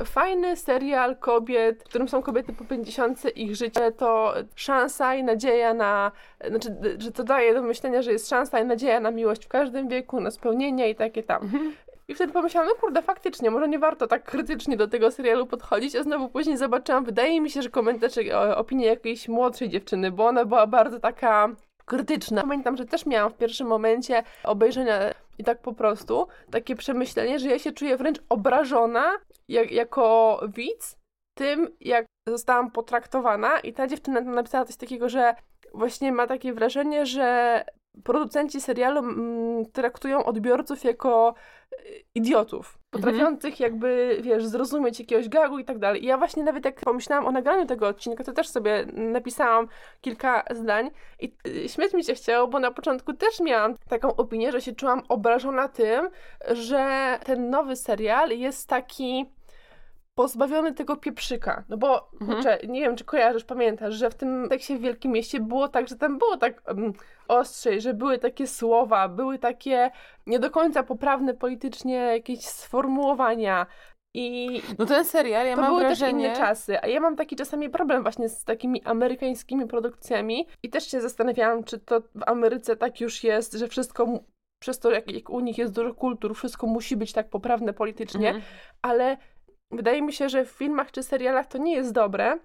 fajny 0.06 0.56
serial 0.56 1.18
kobiet, 1.18 1.84
w 1.84 1.86
którym 1.86 2.08
są 2.08 2.22
kobiety 2.22 2.54
po 2.54 2.66
pięćdziesiątce, 2.66 3.30
ich 3.30 3.56
życie 3.56 3.92
to 3.92 4.34
szansa 4.56 5.16
i 5.16 5.24
nadzieja 5.24 5.74
na, 5.74 6.12
znaczy, 6.48 6.76
że 6.98 7.12
to 7.12 7.24
daje 7.24 7.54
do 7.54 7.62
myślenia, 7.62 8.02
że 8.02 8.12
jest 8.12 8.30
szansa 8.30 8.60
i 8.60 8.66
nadzieja 8.66 9.00
na 9.00 9.12
miłość 9.12 9.46
w 9.46 9.48
każdym 9.48 9.88
wieku, 9.88 10.20
na 10.22 10.32
spełnienie 10.32 10.90
i 10.90 10.96
takie 10.96 11.24
tam. 11.24 11.52
I 12.10 12.16
wtedy 12.16 12.34
pomyślałam, 12.34 12.70
no 12.70 12.82
kurde, 12.82 13.02
faktycznie, 13.02 13.52
może 13.52 13.68
nie 13.68 13.80
warto 13.80 14.08
tak 14.08 14.24
krytycznie 14.24 14.78
do 14.78 14.88
tego 14.88 15.12
serialu 15.12 15.46
podchodzić, 15.46 15.96
a 15.96 16.04
znowu 16.04 16.30
później 16.30 16.58
zobaczyłam, 16.58 17.06
wydaje 17.06 17.42
mi 17.42 17.50
się, 17.50 17.62
że 17.62 17.70
komentarze, 17.70 18.22
opinie 18.58 18.86
jakiejś 18.86 19.28
młodszej 19.28 19.70
dziewczyny, 19.70 20.12
bo 20.12 20.26
ona 20.26 20.46
była 20.46 20.68
bardzo 20.68 21.00
taka 21.00 21.50
krytyczna. 21.86 22.42
Pamiętam, 22.42 22.78
że 22.78 22.86
też 22.86 23.06
miałam 23.06 23.32
w 23.32 23.38
pierwszym 23.38 23.68
momencie 23.68 24.24
obejrzenia 24.44 25.00
i 25.38 25.44
tak 25.44 25.62
po 25.62 25.74
prostu 25.74 26.28
takie 26.52 26.76
przemyślenie, 26.76 27.40
że 27.40 27.50
ja 27.50 27.60
się 27.60 27.72
czuję 27.72 27.98
wręcz 27.98 28.20
obrażona 28.30 29.12
jak, 29.48 29.72
jako 29.72 30.40
widz 30.56 30.98
tym, 31.38 31.68
jak 31.80 32.06
zostałam 32.28 32.72
potraktowana 32.72 33.60
i 33.60 33.74
ta 33.74 33.88
dziewczyna 33.88 34.22
tam 34.22 34.36
napisała 34.36 34.66
coś 34.66 34.76
takiego, 34.76 35.10
że 35.10 35.36
właśnie 35.74 36.12
ma 36.12 36.28
takie 36.28 36.54
wrażenie, 36.54 37.06
że 37.06 37.64
producenci 38.04 38.62
serialu 38.62 39.00
mm, 39.00 39.66
traktują 39.66 40.26
odbiorców 40.26 40.84
jako 40.84 41.34
y, 41.74 41.78
idiotów, 42.16 42.80
potrafiących 42.90 43.60
jakby, 43.60 44.20
wiesz, 44.22 44.46
zrozumieć 44.46 45.00
jakiegoś 45.00 45.30
gagu 45.30 45.60
i 45.60 45.66
tak 45.66 45.80
dalej. 45.80 46.04
I 46.04 46.08
ja 46.08 46.18
właśnie 46.18 46.44
nawet 46.44 46.66
jak 46.66 46.80
pomyślałam 46.80 47.26
o 47.26 47.32
nagraniu 47.32 47.66
tego 47.66 47.88
odcinka, 47.88 48.24
to 48.24 48.34
też 48.34 48.50
sobie 48.50 48.86
napisałam 48.94 49.68
kilka 50.02 50.44
zdań 50.52 50.92
i 51.20 51.36
y, 51.48 51.70
śmiać 51.70 51.94
mi 51.94 52.04
się 52.04 52.14
chciało, 52.14 52.48
bo 52.48 52.60
na 52.60 52.72
początku 52.72 53.14
też 53.14 53.40
miałam 53.40 53.76
taką 53.90 54.16
opinię, 54.16 54.52
że 54.52 54.62
się 54.62 54.76
czułam 54.76 55.02
obrażona 55.10 55.68
tym, 55.68 56.10
że 56.52 57.20
ten 57.26 57.50
nowy 57.50 57.76
serial 57.76 58.30
jest 58.30 58.70
taki 58.70 59.26
pozbawiony 60.24 60.74
tego 60.74 60.96
pieprzyka. 60.98 61.64
No 61.70 61.78
bo, 61.78 62.10
Mhm. 62.14 62.32
kurczę, 62.32 62.60
nie 62.68 62.82
wiem, 62.82 62.96
czy 62.96 63.04
kojarzysz, 63.06 63.44
pamiętasz, 63.44 63.94
że 63.94 64.10
w 64.10 64.16
tym 64.16 64.48
tekście 64.50 64.78
w 64.78 64.82
Wielkim 64.82 65.12
Mieście 65.12 65.40
było 65.40 65.68
tak, 65.68 65.88
że 65.88 65.96
tam 65.96 66.18
było 66.18 66.38
tak 66.38 66.62
um, 66.68 66.94
ostrzej, 67.28 67.82
że 67.82 67.94
były 67.94 68.18
takie 68.18 68.48
słowa, 68.48 69.08
były 69.08 69.40
takie 69.40 69.92
nie 70.28 70.40
do 70.40 70.52
końca 70.52 70.84
poprawne 70.84 71.34
politycznie 71.34 71.96
jakieś 71.96 72.40
sformułowania 72.46 73.66
i 74.14 74.62
No 74.80 74.86
ten 74.86 75.06
serial, 75.06 75.48
ja 75.48 75.56
to 75.56 75.62
mam 75.62 75.70
były 75.72 75.82
wrażenie... 75.84 76.12
też 76.30 76.38
inne 76.38 76.48
czasy, 76.48 76.82
a 76.82 76.88
ja 76.88 77.00
mam 77.00 77.16
taki 77.16 77.36
czasami 77.36 77.70
problem 77.70 78.04
właśnie 78.04 78.30
z 78.30 78.44
takimi 78.44 78.84
amerykańskimi 78.84 79.66
produkcjami 79.68 80.48
i 80.64 80.70
też 80.70 80.88
się 80.92 81.02
zastanawiałam, 81.02 81.64
czy 81.64 81.80
to 81.80 82.02
w 82.02 82.24
Ameryce 82.26 82.76
tak 82.76 83.02
już 83.02 83.24
jest, 83.24 83.54
że 83.54 83.68
wszystko... 83.68 84.08
Przez 84.62 84.80
to, 84.80 84.92
jak, 84.92 85.12
jak 85.12 85.30
u 85.30 85.40
nich 85.40 85.58
jest 85.58 85.74
dużo 85.74 85.94
kultur, 85.94 86.36
wszystko 86.36 86.68
musi 86.68 86.96
być 86.98 87.14
tak 87.14 87.30
poprawne 87.30 87.74
politycznie, 87.74 88.28
Mhm. 88.28 88.46
ale 88.82 89.18
wydaje 89.72 90.02
mi 90.02 90.14
się, 90.14 90.30
że 90.30 90.46
w 90.46 90.50
filmach 90.50 90.92
czy 90.92 91.04
serialach 91.04 91.48
to 91.48 91.58
nie 91.58 91.76
jest 91.76 91.92
dobre, 91.92 92.40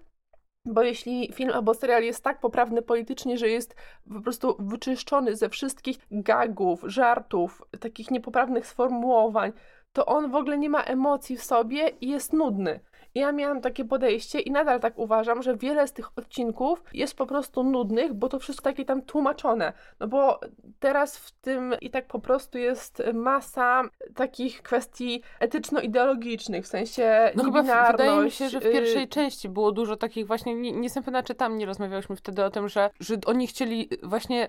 bo 0.65 0.81
jeśli 0.81 1.31
film 1.33 1.51
albo 1.53 1.73
serial 1.73 2.03
jest 2.03 2.23
tak 2.23 2.39
poprawny 2.39 2.81
politycznie, 2.81 3.37
że 3.37 3.49
jest 3.49 3.75
po 4.13 4.21
prostu 4.21 4.55
wyczyszczony 4.59 5.35
ze 5.35 5.49
wszystkich 5.49 5.97
gagów, 6.11 6.81
żartów, 6.83 7.63
takich 7.79 8.11
niepoprawnych 8.11 8.67
sformułowań, 8.67 9.51
to 9.93 10.05
on 10.05 10.31
w 10.31 10.35
ogóle 10.35 10.57
nie 10.57 10.69
ma 10.69 10.83
emocji 10.83 11.37
w 11.37 11.43
sobie 11.43 11.89
i 12.01 12.09
jest 12.09 12.33
nudny. 12.33 12.79
Ja 13.15 13.31
miałam 13.31 13.61
takie 13.61 13.85
podejście 13.85 14.39
i 14.39 14.51
nadal 14.51 14.79
tak 14.79 14.97
uważam, 14.97 15.43
że 15.43 15.57
wiele 15.57 15.87
z 15.87 15.93
tych 15.93 16.17
odcinków 16.17 16.83
jest 16.93 17.15
po 17.15 17.25
prostu 17.25 17.63
nudnych, 17.63 18.13
bo 18.13 18.29
to 18.29 18.39
wszystko 18.39 18.63
takie 18.63 18.85
tam 18.85 19.01
tłumaczone. 19.01 19.73
No 19.99 20.07
bo 20.07 20.39
teraz 20.79 21.17
w 21.17 21.31
tym 21.31 21.75
i 21.81 21.89
tak 21.89 22.07
po 22.07 22.19
prostu 22.19 22.57
jest 22.57 23.03
masa 23.13 23.83
takich 24.15 24.61
kwestii 24.61 25.21
etyczno-ideologicznych, 25.39 26.63
w 26.63 26.67
sensie 26.67 27.31
No 27.35 27.43
chyba 27.43 27.91
wydaje 27.91 28.21
mi 28.21 28.31
się, 28.31 28.49
że 28.49 28.59
w 28.59 28.65
y, 28.65 28.71
pierwszej 28.71 29.07
części 29.07 29.49
było 29.49 29.71
dużo 29.71 29.95
takich 29.95 30.27
właśnie, 30.27 30.55
nie, 30.55 30.71
nie 30.71 30.83
jestem 30.83 31.03
pewna, 31.03 31.23
czy 31.23 31.35
tam 31.35 31.57
nie 31.57 31.65
rozmawiałyśmy 31.65 32.15
wtedy 32.15 32.43
o 32.43 32.49
tym, 32.49 32.69
że, 32.69 32.89
że 32.99 33.15
oni 33.25 33.47
chcieli 33.47 33.89
właśnie 34.03 34.47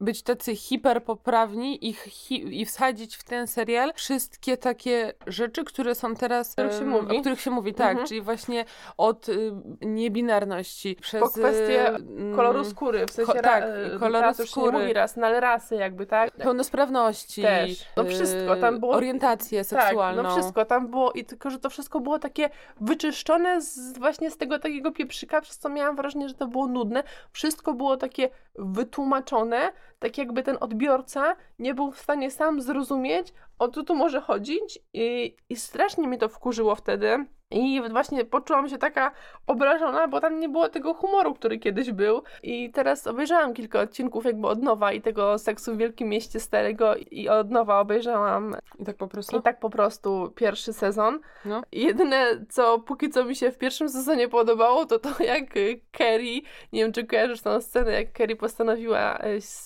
być 0.00 0.22
tacy 0.22 0.56
hiperpoprawni 0.56 1.88
i, 1.88 1.92
hi, 1.92 2.60
i 2.60 2.64
wsadzić 2.66 3.16
w 3.16 3.24
ten 3.24 3.46
serial 3.46 3.92
wszystkie 3.94 4.56
takie 4.56 5.12
rzeczy, 5.26 5.64
które 5.64 5.94
są 5.94 6.14
teraz, 6.14 6.54
o 6.58 7.20
których 7.20 7.40
się 7.40 7.50
mówi, 7.50 7.74
tak, 7.74 7.90
Mhm. 7.90 8.06
czyli 8.08 8.20
właśnie 8.20 8.64
od 8.96 9.28
y, 9.28 9.52
niebinarności, 9.80 10.96
przez... 11.00 11.20
Po 11.22 11.28
kwestię 11.28 11.96
y, 11.96 12.00
koloru 12.36 12.64
skóry, 12.64 13.06
w 13.06 13.10
sensie 13.10 13.32
ko- 13.32 13.40
tak, 13.42 13.64
e, 13.64 13.98
koloru 13.98 14.28
już 14.28 14.36
się 14.36 14.46
skóry. 14.46 14.72
nie 14.72 14.78
mówi 14.78 14.92
ras, 14.92 15.16
no 15.16 15.26
ale 15.26 15.40
rasy 15.40 15.74
jakby, 15.74 16.06
tak? 16.06 16.30
pełnosprawności, 16.30 17.42
Też. 17.42 17.84
No 17.96 18.02
y, 18.02 18.06
wszystko, 18.08 18.56
tam 18.56 18.80
było- 18.80 18.92
orientację 18.94 19.64
seksualną. 19.64 20.22
Tak, 20.22 20.30
no 20.30 20.36
wszystko 20.36 20.64
tam 20.64 20.88
było 20.88 21.12
i 21.12 21.24
tylko, 21.24 21.50
że 21.50 21.58
to 21.58 21.70
wszystko 21.70 22.00
było 22.00 22.18
takie 22.18 22.50
wyczyszczone 22.80 23.62
z, 23.62 23.98
właśnie 23.98 24.30
z 24.30 24.36
tego 24.36 24.58
takiego 24.58 24.92
pieprzyka, 24.92 25.40
przez 25.40 25.58
co 25.58 25.68
miałam 25.68 25.96
wrażenie, 25.96 26.28
że 26.28 26.34
to 26.34 26.46
było 26.46 26.66
nudne. 26.66 27.02
Wszystko 27.32 27.72
było 27.74 27.96
takie 27.96 28.30
wytłumaczone, 28.58 29.72
tak 29.98 30.18
jakby 30.18 30.42
ten 30.42 30.56
odbiorca 30.60 31.36
nie 31.58 31.74
był 31.74 31.90
w 31.92 31.98
stanie 31.98 32.30
sam 32.30 32.62
zrozumieć, 32.62 33.32
o 33.58 33.68
co 33.68 33.82
tu 33.82 33.94
może 33.94 34.20
chodzić 34.20 34.78
i, 34.92 35.36
i 35.48 35.56
strasznie 35.56 36.08
mnie 36.08 36.18
to 36.18 36.28
wkurzyło 36.28 36.74
wtedy. 36.74 37.26
I 37.50 37.82
właśnie 37.90 38.24
poczułam 38.24 38.68
się 38.68 38.78
taka 38.78 39.12
obrażona, 39.46 40.08
bo 40.08 40.20
tam 40.20 40.40
nie 40.40 40.48
było 40.48 40.68
tego 40.68 40.94
humoru, 40.94 41.34
który 41.34 41.58
kiedyś 41.58 41.92
był. 41.92 42.22
I 42.42 42.70
teraz 42.70 43.06
obejrzałam 43.06 43.54
kilka 43.54 43.80
odcinków 43.80 44.24
jakby 44.24 44.46
od 44.46 44.62
nowa 44.62 44.92
i 44.92 45.00
tego 45.00 45.38
seksu 45.38 45.74
w 45.74 45.78
Wielkim 45.78 46.08
Mieście 46.08 46.40
Starego 46.40 46.94
i 47.10 47.28
od 47.28 47.50
nowa 47.50 47.80
obejrzałam 47.80 48.56
I 48.78 48.84
tak 48.84 48.96
po 48.96 49.08
prostu. 49.08 49.38
i 49.38 49.42
tak 49.42 49.60
po 49.60 49.70
prostu 49.70 50.32
pierwszy 50.36 50.72
sezon. 50.72 51.20
No. 51.44 51.62
Jedyne, 51.72 52.46
co 52.48 52.78
póki 52.78 53.10
co 53.10 53.24
mi 53.24 53.36
się 53.36 53.50
w 53.50 53.58
pierwszym 53.58 53.88
sezonie 53.88 54.28
podobało, 54.28 54.86
to 54.86 54.98
to 54.98 55.08
jak 55.24 55.44
Kerry, 55.90 56.40
nie 56.72 56.82
wiem 56.82 56.92
czy 56.92 57.04
kojarzysz 57.04 57.42
tą 57.42 57.60
scenę, 57.60 57.92
jak 57.92 58.12
Kerry 58.12 58.36
postanowiła 58.36 59.18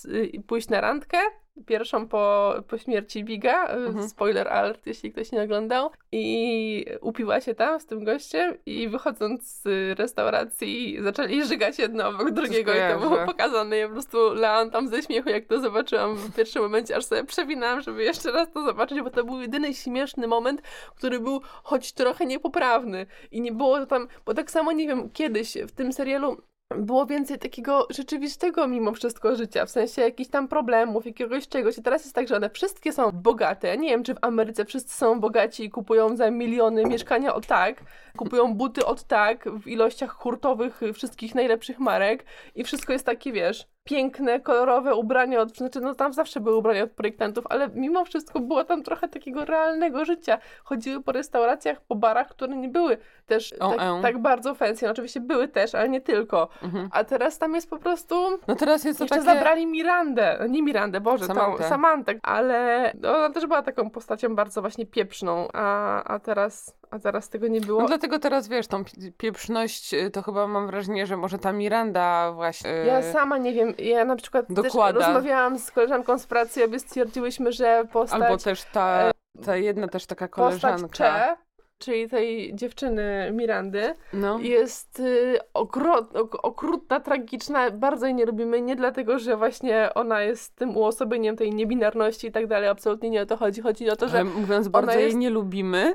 y, 0.08 0.42
pójść 0.46 0.68
na 0.68 0.80
randkę 0.80 1.18
pierwszą 1.66 2.08
po, 2.08 2.54
po 2.68 2.78
śmierci 2.78 3.24
Biga, 3.24 3.66
Mhm. 3.66 4.08
spoiler 4.08 4.48
alert, 4.48 4.86
jeśli 4.86 5.12
ktoś 5.12 5.32
nie 5.32 5.42
oglądał, 5.42 5.90
i 6.12 6.86
upiła 7.00 7.40
się 7.40 7.54
tam 7.54 7.80
z 7.80 7.86
tym 7.86 8.04
gościem 8.04 8.54
i 8.66 8.88
wychodząc 8.88 9.62
z 9.62 9.98
restauracji 9.98 10.98
zaczęli 11.02 11.44
żygać 11.44 11.78
jedno 11.78 12.08
obok 12.08 12.30
drugiego 12.30 12.72
i 12.74 12.92
to 12.94 13.00
było 13.00 13.26
pokazane. 13.26 13.76
Ja 13.76 13.86
po 13.86 13.92
prostu 13.92 14.34
lałam 14.34 14.70
tam 14.70 14.88
ze 14.88 15.02
śmiechu, 15.02 15.28
jak 15.28 15.46
to 15.46 15.60
zobaczyłam 15.60 16.14
w 16.16 16.34
pierwszym 16.36 16.62
momencie, 16.62 16.96
aż 16.96 17.04
sobie 17.04 17.24
przewinałam, 17.24 17.80
żeby 17.80 18.04
jeszcze 18.04 18.32
raz 18.32 18.52
to 18.52 18.64
zobaczyć, 18.64 19.00
bo 19.00 19.10
to 19.10 19.24
był 19.24 19.40
jedyny 19.40 19.74
śmieszny 19.74 20.26
moment, 20.26 20.62
który 20.96 21.20
był 21.20 21.40
choć 21.62 21.92
trochę 21.92 22.26
niepoprawny 22.26 23.06
i 23.30 23.40
nie 23.40 23.52
było 23.52 23.86
tam, 23.86 24.08
bo 24.26 24.34
tak 24.34 24.50
samo, 24.50 24.72
nie 24.72 24.88
wiem, 24.88 25.10
kiedyś 25.10 25.54
w 25.68 25.72
tym 25.72 25.92
serialu 25.92 26.36
było 26.76 27.06
więcej 27.06 27.38
takiego 27.38 27.86
rzeczywistego 27.90 28.68
mimo 28.68 28.92
wszystko 28.92 29.36
życia, 29.36 29.66
w 29.66 29.70
sensie 29.70 30.02
jakichś 30.02 30.30
tam 30.30 30.48
problemów, 30.48 31.06
jakiegoś 31.06 31.48
czegoś. 31.48 31.78
I 31.78 31.82
teraz 31.82 32.02
jest 32.04 32.14
tak, 32.14 32.28
że 32.28 32.36
one 32.36 32.50
wszystkie 32.50 32.92
są 32.92 33.10
bogate. 33.12 33.68
Ja 33.68 33.74
nie 33.74 33.88
wiem, 33.88 34.04
czy 34.04 34.14
w 34.14 34.18
Ameryce 34.20 34.64
wszyscy 34.64 34.94
są 34.94 35.20
bogaci 35.20 35.64
i 35.64 35.70
kupują 35.70 36.16
za 36.16 36.30
miliony 36.30 36.84
mieszkania 36.84 37.34
od 37.34 37.46
tak, 37.46 37.82
kupują 38.16 38.54
buty 38.54 38.86
od 38.86 39.04
tak 39.04 39.48
w 39.62 39.68
ilościach 39.68 40.10
hurtowych 40.10 40.80
wszystkich 40.94 41.34
najlepszych 41.34 41.78
marek 41.78 42.24
i 42.54 42.64
wszystko 42.64 42.92
jest 42.92 43.06
takie, 43.06 43.32
wiesz, 43.32 43.66
piękne, 43.84 44.40
kolorowe 44.40 44.94
ubrania 44.94 45.40
od, 45.40 45.56
znaczy 45.56 45.80
no 45.80 45.94
tam 45.94 46.12
zawsze 46.12 46.40
były 46.40 46.56
ubrania 46.56 46.82
od 46.82 46.90
projektantów, 46.90 47.44
ale 47.50 47.68
mimo 47.74 48.04
wszystko 48.04 48.40
było 48.40 48.64
tam 48.64 48.82
trochę 48.82 49.08
takiego 49.08 49.44
realnego 49.44 50.04
życia. 50.04 50.38
Chodziły 50.64 51.02
po 51.02 51.12
restauracjach, 51.12 51.80
po 51.80 51.94
barach, 51.94 52.28
które 52.28 52.56
nie 52.56 52.68
były 52.68 52.98
też 53.26 53.52
O, 53.60 53.70
tak, 53.70 53.80
e. 53.80 54.02
tak 54.02 54.18
bardzo 54.18 54.54
fancy. 54.54 54.84
No, 54.84 54.90
oczywiście 54.90 55.20
były 55.20 55.48
też, 55.48 55.74
ale 55.74 55.88
nie 55.88 56.00
tylko. 56.00 56.48
Mhm. 56.62 56.88
A 56.92 57.04
teraz 57.04 57.38
tam 57.38 57.54
jest 57.54 57.70
po 57.70 57.78
prostu. 57.78 58.14
No 58.48 58.54
teraz 58.54 58.84
jest 58.84 58.98
to 58.98 59.04
Jeszcze 59.04 59.16
takie... 59.16 59.34
zabrali 59.34 59.66
Mirandę. 59.66 60.36
No, 60.40 60.46
Nie 60.46 60.62
Mirandę, 60.62 61.00
Boże, 61.00 61.26
Samantę. 61.26 61.62
tą 61.62 61.68
Samantę. 61.68 62.14
Ale 62.22 62.92
ona 63.08 63.30
też 63.30 63.46
była 63.46 63.62
taką 63.62 63.90
postacią 63.90 64.34
bardzo 64.34 64.60
właśnie 64.60 64.86
pieprzną, 64.86 65.48
a, 65.52 66.04
a, 66.04 66.18
teraz, 66.18 66.76
a 66.92 66.98
teraz 66.98 67.28
tego 67.28 67.48
nie 67.48 67.60
było. 67.60 67.80
No 67.82 67.88
dlatego 67.88 68.18
teraz 68.18 68.48
wiesz, 68.48 68.66
tą 68.66 68.84
pi- 68.84 69.12
pieprzność 69.12 69.94
y, 69.94 70.10
to 70.10 70.22
chyba 70.22 70.46
mam 70.46 70.66
wrażenie, 70.66 71.06
że 71.06 71.16
może 71.16 71.38
ta 71.38 71.52
Miranda 71.52 72.32
właśnie... 72.32 72.70
y, 72.82 72.86
Ja 72.86 73.02
sama 73.12 73.38
nie 73.38 73.52
wiem, 73.52 73.74
ja 73.78 74.04
na 74.04 74.16
przykład 74.16 74.46
Dokłada. 74.48 74.98
też 74.98 75.06
rozmawiałam 75.08 75.58
z 75.58 75.70
koleżanką 75.70 76.18
z 76.18 76.26
pracy 76.26 76.60
i 76.60 76.64
obie 76.64 76.78
stwierdziłyśmy, 76.78 77.52
że 77.52 77.84
postać, 77.92 78.22
Albo 78.22 78.36
też 78.36 78.64
ta, 78.64 79.10
ta 79.44 79.56
jedna 79.56 79.88
też 79.88 80.06
taka 80.06 80.28
postać 80.28 80.60
koleżanka. 80.72 80.88
Cze, 80.96 81.36
czyli 81.82 82.08
tej 82.08 82.54
dziewczyny 82.54 83.30
Mirandy, 83.32 83.94
No. 84.12 84.38
jest 84.38 85.00
y, 85.00 85.38
okro, 85.54 85.94
ok, 86.14 86.38
okrutna, 86.42 87.00
tragiczna, 87.00 87.70
bardzo 87.70 88.06
jej 88.06 88.14
nie 88.14 88.26
lubimy, 88.26 88.60
nie 88.62 88.76
dlatego, 88.76 89.18
że 89.18 89.36
właśnie 89.36 89.94
ona 89.94 90.22
jest 90.22 90.56
tym 90.56 90.76
uosobieniem 90.76 91.36
tej 91.36 91.54
niebinarności 91.54 92.26
i 92.26 92.32
tak 92.32 92.46
dalej, 92.46 92.68
absolutnie 92.68 93.10
nie 93.10 93.22
o 93.22 93.26
to 93.26 93.36
chodzi, 93.36 93.60
chodzi 93.62 93.90
o 93.90 93.96
to, 93.96 94.08
że 94.08 94.14
Ale 94.20 94.24
mówiąc 94.24 94.68
bardzo 94.68 94.92
jej 94.92 95.04
jest- 95.04 95.16
nie 95.16 95.30
lubimy. 95.30 95.94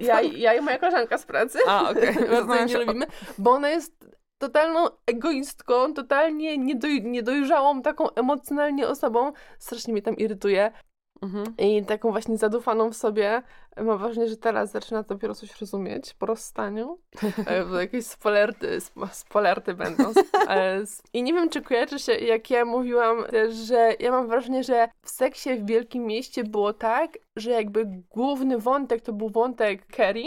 ja, 0.00 0.20
ja 0.20 0.54
i 0.54 0.60
moja 0.60 0.78
koleżanka 0.78 1.18
z 1.18 1.26
pracy 1.26 1.58
A, 1.68 1.90
okej. 1.90 2.14
bardzo 2.30 2.54
jej 2.54 2.66
nie 2.66 2.72
się, 2.72 2.78
lubimy, 2.78 3.06
bo 3.38 3.50
ona 3.50 3.68
jest 3.70 4.16
totalną 4.38 4.86
egoistką, 5.06 5.94
totalnie 5.94 6.58
niedoj, 6.58 7.02
niedojrzałą, 7.02 7.82
taką 7.82 8.14
emocjonalnie 8.14 8.88
osobą, 8.88 9.32
strasznie 9.58 9.92
mnie 9.92 10.02
tam 10.02 10.16
irytuje 10.16 10.72
Mhm. 11.22 11.46
i 11.58 11.84
taką 11.84 12.10
właśnie 12.10 12.36
zadufaną 12.36 12.90
w 12.90 12.96
sobie. 12.96 13.42
Mam 13.84 13.98
wrażenie, 13.98 14.28
że 14.28 14.36
teraz 14.36 14.70
zaczyna 14.70 15.02
dopiero 15.02 15.34
coś 15.34 15.60
rozumieć 15.60 16.14
po 16.14 16.26
rozstaniu. 16.26 16.98
E, 17.46 17.80
Jakieś 17.80 18.06
spoilerty, 18.06 18.68
sp- 18.86 19.08
spoilerty 19.12 19.74
będą. 19.74 20.04
E, 20.48 20.84
I 21.12 21.22
nie 21.22 21.32
wiem, 21.34 21.48
czy 21.48 21.62
kojarzy 21.62 21.98
się, 21.98 22.12
jak 22.12 22.50
ja 22.50 22.64
mówiłam 22.64 23.24
że 23.66 23.94
ja 24.00 24.10
mam 24.10 24.28
wrażenie, 24.28 24.64
że 24.64 24.88
w 25.02 25.10
seksie 25.10 25.54
w 25.54 25.66
Wielkim 25.66 26.06
Mieście 26.06 26.44
było 26.44 26.72
tak, 26.72 27.18
że 27.36 27.50
jakby 27.50 27.86
główny 28.10 28.58
wątek 28.58 29.02
to 29.02 29.12
był 29.12 29.28
wątek 29.30 29.86
Kerry, 29.86 30.24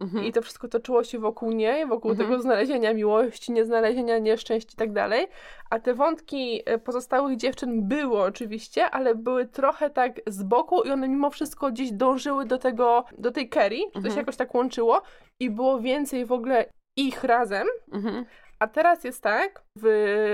Mhm. 0.00 0.24
i 0.24 0.32
to 0.32 0.42
wszystko 0.42 0.68
toczyło 0.68 1.04
się 1.04 1.18
wokół 1.18 1.52
niej, 1.52 1.86
wokół 1.86 2.10
Mhm. 2.10 2.28
tego 2.28 2.42
znalezienia 2.42 2.94
miłości, 2.94 3.52
nieznalezienia 3.52 4.18
nieszczęść 4.18 4.72
i 4.72 4.76
tak 4.76 4.92
dalej. 4.92 5.26
A 5.70 5.78
te 5.78 5.94
wątki 5.94 6.62
e, 6.66 6.78
pozostałych 6.78 7.36
dziewczyn 7.36 7.88
były 7.88 8.20
oczywiście, 8.22 8.90
ale 8.90 9.14
były 9.14 9.46
trochę 9.46 9.90
tak 9.90 10.20
z 10.26 10.42
boku 10.42 10.82
i 10.82 10.90
one 10.90 11.08
mimo 11.08 11.30
wszystko 11.30 11.70
gdzieś 11.70 11.92
dążyły 11.92 12.44
do 12.44 12.58
tego, 12.58 13.04
do 13.18 13.30
tej 13.30 13.48
Kerry, 13.48 13.78
to 13.92 13.96
Mhm. 13.96 14.14
się 14.14 14.20
jakoś 14.20 14.36
tak 14.36 14.54
łączyło 14.54 15.02
i 15.40 15.50
było 15.50 15.80
więcej 15.80 16.26
w 16.26 16.32
ogóle 16.32 16.64
ich 16.98 17.24
razem. 17.24 17.66
Mhm. 17.92 18.24
A 18.58 18.66
teraz 18.66 19.04
jest 19.04 19.22
tak, 19.22 19.64
w, 19.78 19.86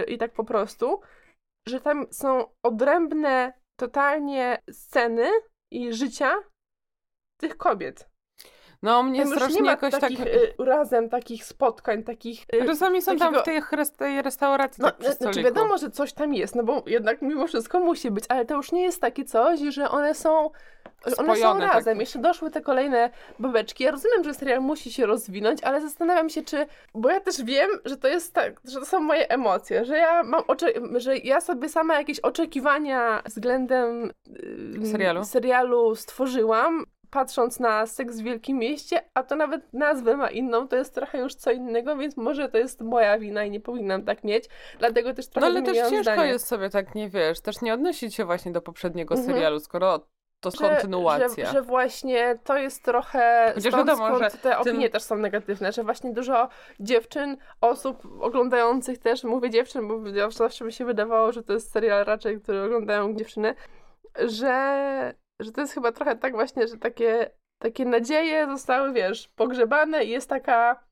i 0.08 0.18
tak 0.18 0.32
po 0.32 0.44
prostu, 0.44 1.00
że 1.68 1.80
tam 1.80 2.06
są 2.10 2.44
odrębne 2.64 3.52
totalnie 3.80 4.58
sceny 4.70 5.26
i 5.72 5.92
życia 5.92 6.32
tych 7.40 7.56
kobiet. 7.56 8.11
No 8.82 9.02
mnie 9.02 9.22
Tam 9.22 9.32
strasznie 9.32 9.56
nie 9.56 9.62
ma 9.62 9.70
jakoś 9.70 9.94
takich 9.94 10.18
tak... 10.18 10.28
y, 10.28 10.54
razem 10.58 11.08
takich 11.08 11.44
spotkań, 11.44 12.02
takich... 12.02 12.44
y, 12.54 12.66
Czasami 12.66 13.02
są 13.02 13.16
tam 13.16 13.34
takiego- 13.34 13.42
w 13.42 13.44
tej, 13.44 13.96
tej 13.98 14.22
restauracji 14.22 14.82
No, 14.82 14.90
tak 14.90 14.98
przy 14.98 15.12
znaczy 15.12 15.32
stoliku. 15.32 15.54
wiadomo, 15.54 15.78
że 15.78 15.90
coś 15.90 16.12
tam 16.12 16.34
jest, 16.34 16.54
no 16.54 16.62
bo 16.62 16.82
jednak 16.86 17.22
mimo 17.22 17.46
wszystko 17.46 17.80
musi 17.80 18.10
być, 18.10 18.24
ale 18.28 18.44
to 18.44 18.54
już 18.56 18.72
nie 18.72 18.82
jest 18.82 19.00
takie 19.00 19.24
coś, 19.24 19.60
że 19.60 19.90
one 19.90 20.14
są... 20.14 20.50
że 21.06 21.16
One 21.16 21.16
są 21.16 21.22
Spojone 21.34 21.66
razem. 21.66 21.84
takie. 21.84 22.00
Jeszcze 22.00 22.18
doszły 22.18 22.50
te 22.50 22.60
kolejne 22.60 23.10
babeczki. 23.38 23.84
Ja 23.84 23.90
rozumiem, 23.90 24.24
że 24.24 24.34
serial 24.34 24.60
musi 24.60 24.92
się 24.92 25.06
rozwinąć, 25.06 25.62
ale 25.64 25.80
zastanawiam 25.80 26.28
się, 26.28 26.42
czy. 26.42 26.66
Bo 26.94 27.10
ja 27.10 27.20
też 27.20 27.42
wiem, 27.44 27.70
że 27.84 27.96
to 27.96 28.08
jest 28.08 28.34
tak, 28.34 28.60
że 28.64 28.80
to 28.80 28.86
są 28.86 29.00
moje 29.00 29.28
emocje, 29.30 29.84
że 29.84 29.96
ja 29.96 30.22
mam 30.22 30.42
że 30.96 31.16
ja 31.18 31.40
sobie 31.40 31.68
sama 31.68 31.94
jakieś 31.94 32.20
oczekiwania 32.20 33.22
względem 33.26 34.10
y, 34.82 34.86
Serialu. 34.86 35.24
serialu 35.24 35.94
stworzyłam. 35.96 36.84
Patrząc 37.16 37.60
na 37.60 37.86
seks 37.86 38.20
w 38.20 38.22
Wielkim 38.22 38.58
Mieście, 38.58 39.02
a 39.14 39.22
to 39.22 39.36
nawet 39.36 39.72
nazwę 39.72 40.16
ma 40.16 40.30
inną, 40.30 40.68
to 40.68 40.76
jest 40.76 40.94
trochę 40.94 41.18
już 41.18 41.34
co 41.34 41.50
innego, 41.50 41.96
więc 41.96 42.16
może 42.16 42.48
to 42.48 42.58
jest 42.58 42.80
moja 42.80 43.18
wina 43.18 43.44
i 43.44 43.50
nie 43.50 43.60
powinnam 43.60 44.02
tak 44.04 44.24
mieć. 44.24 44.44
Dlatego 44.78 45.14
też 45.14 45.26
No 45.26 45.32
trochę 45.32 45.46
ale 45.46 45.62
też 45.62 45.76
ciężko 45.76 46.02
zdanie. 46.02 46.26
jest 46.32 46.46
sobie 46.46 46.70
tak, 46.70 46.94
nie 46.94 47.08
wiesz, 47.08 47.40
też 47.40 47.60
nie 47.62 47.74
odnosić 47.74 48.14
się 48.14 48.24
właśnie 48.24 48.52
do 48.52 48.62
poprzedniego 48.62 49.14
Mhm. 49.14 49.34
serialu, 49.34 49.60
skoro 49.60 50.06
to 50.40 50.50
że, 50.50 50.56
kontynuacja. 50.68 51.46
Że, 51.46 51.52
że 51.52 51.62
właśnie 51.62 52.38
to 52.44 52.56
jest 52.58 52.82
trochę. 52.84 53.52
Chociaż 53.54 53.72
stąd, 53.72 53.88
wiadomo, 53.88 54.06
skąd 54.16 54.32
że 54.32 54.38
te 54.38 54.58
opinie 54.58 54.80
tym- 54.82 54.92
też 54.92 55.02
są 55.02 55.16
negatywne, 55.16 55.72
że 55.72 55.84
właśnie 55.84 56.12
dużo 56.12 56.48
dziewczyn, 56.80 57.36
osób 57.60 58.02
oglądających 58.20 58.98
też, 58.98 59.24
mówię 59.24 59.50
dziewczyn, 59.50 59.88
bo 59.88 60.00
zawsze 60.30 60.64
mi 60.64 60.72
się 60.72 60.84
wydawało, 60.84 61.32
że 61.32 61.42
to 61.42 61.52
jest 61.52 61.72
serial 61.72 62.04
raczej, 62.04 62.40
który 62.40 62.62
oglądają 62.62 63.14
dziewczyny, 63.14 63.54
że, 64.24 65.14
że 65.42 65.52
to 65.52 65.60
jest 65.60 65.72
chyba 65.74 65.92
trochę 65.92 66.16
tak 66.16 66.32
właśnie, 66.32 66.68
że 66.68 66.76
takie, 66.76 67.30
takie 67.58 67.84
nadzieje 67.84 68.46
zostały, 68.46 68.92
wiesz, 68.92 69.28
pogrzebane 69.28 70.04
i 70.04 70.08
jest 70.10 70.28
taka. 70.28 70.84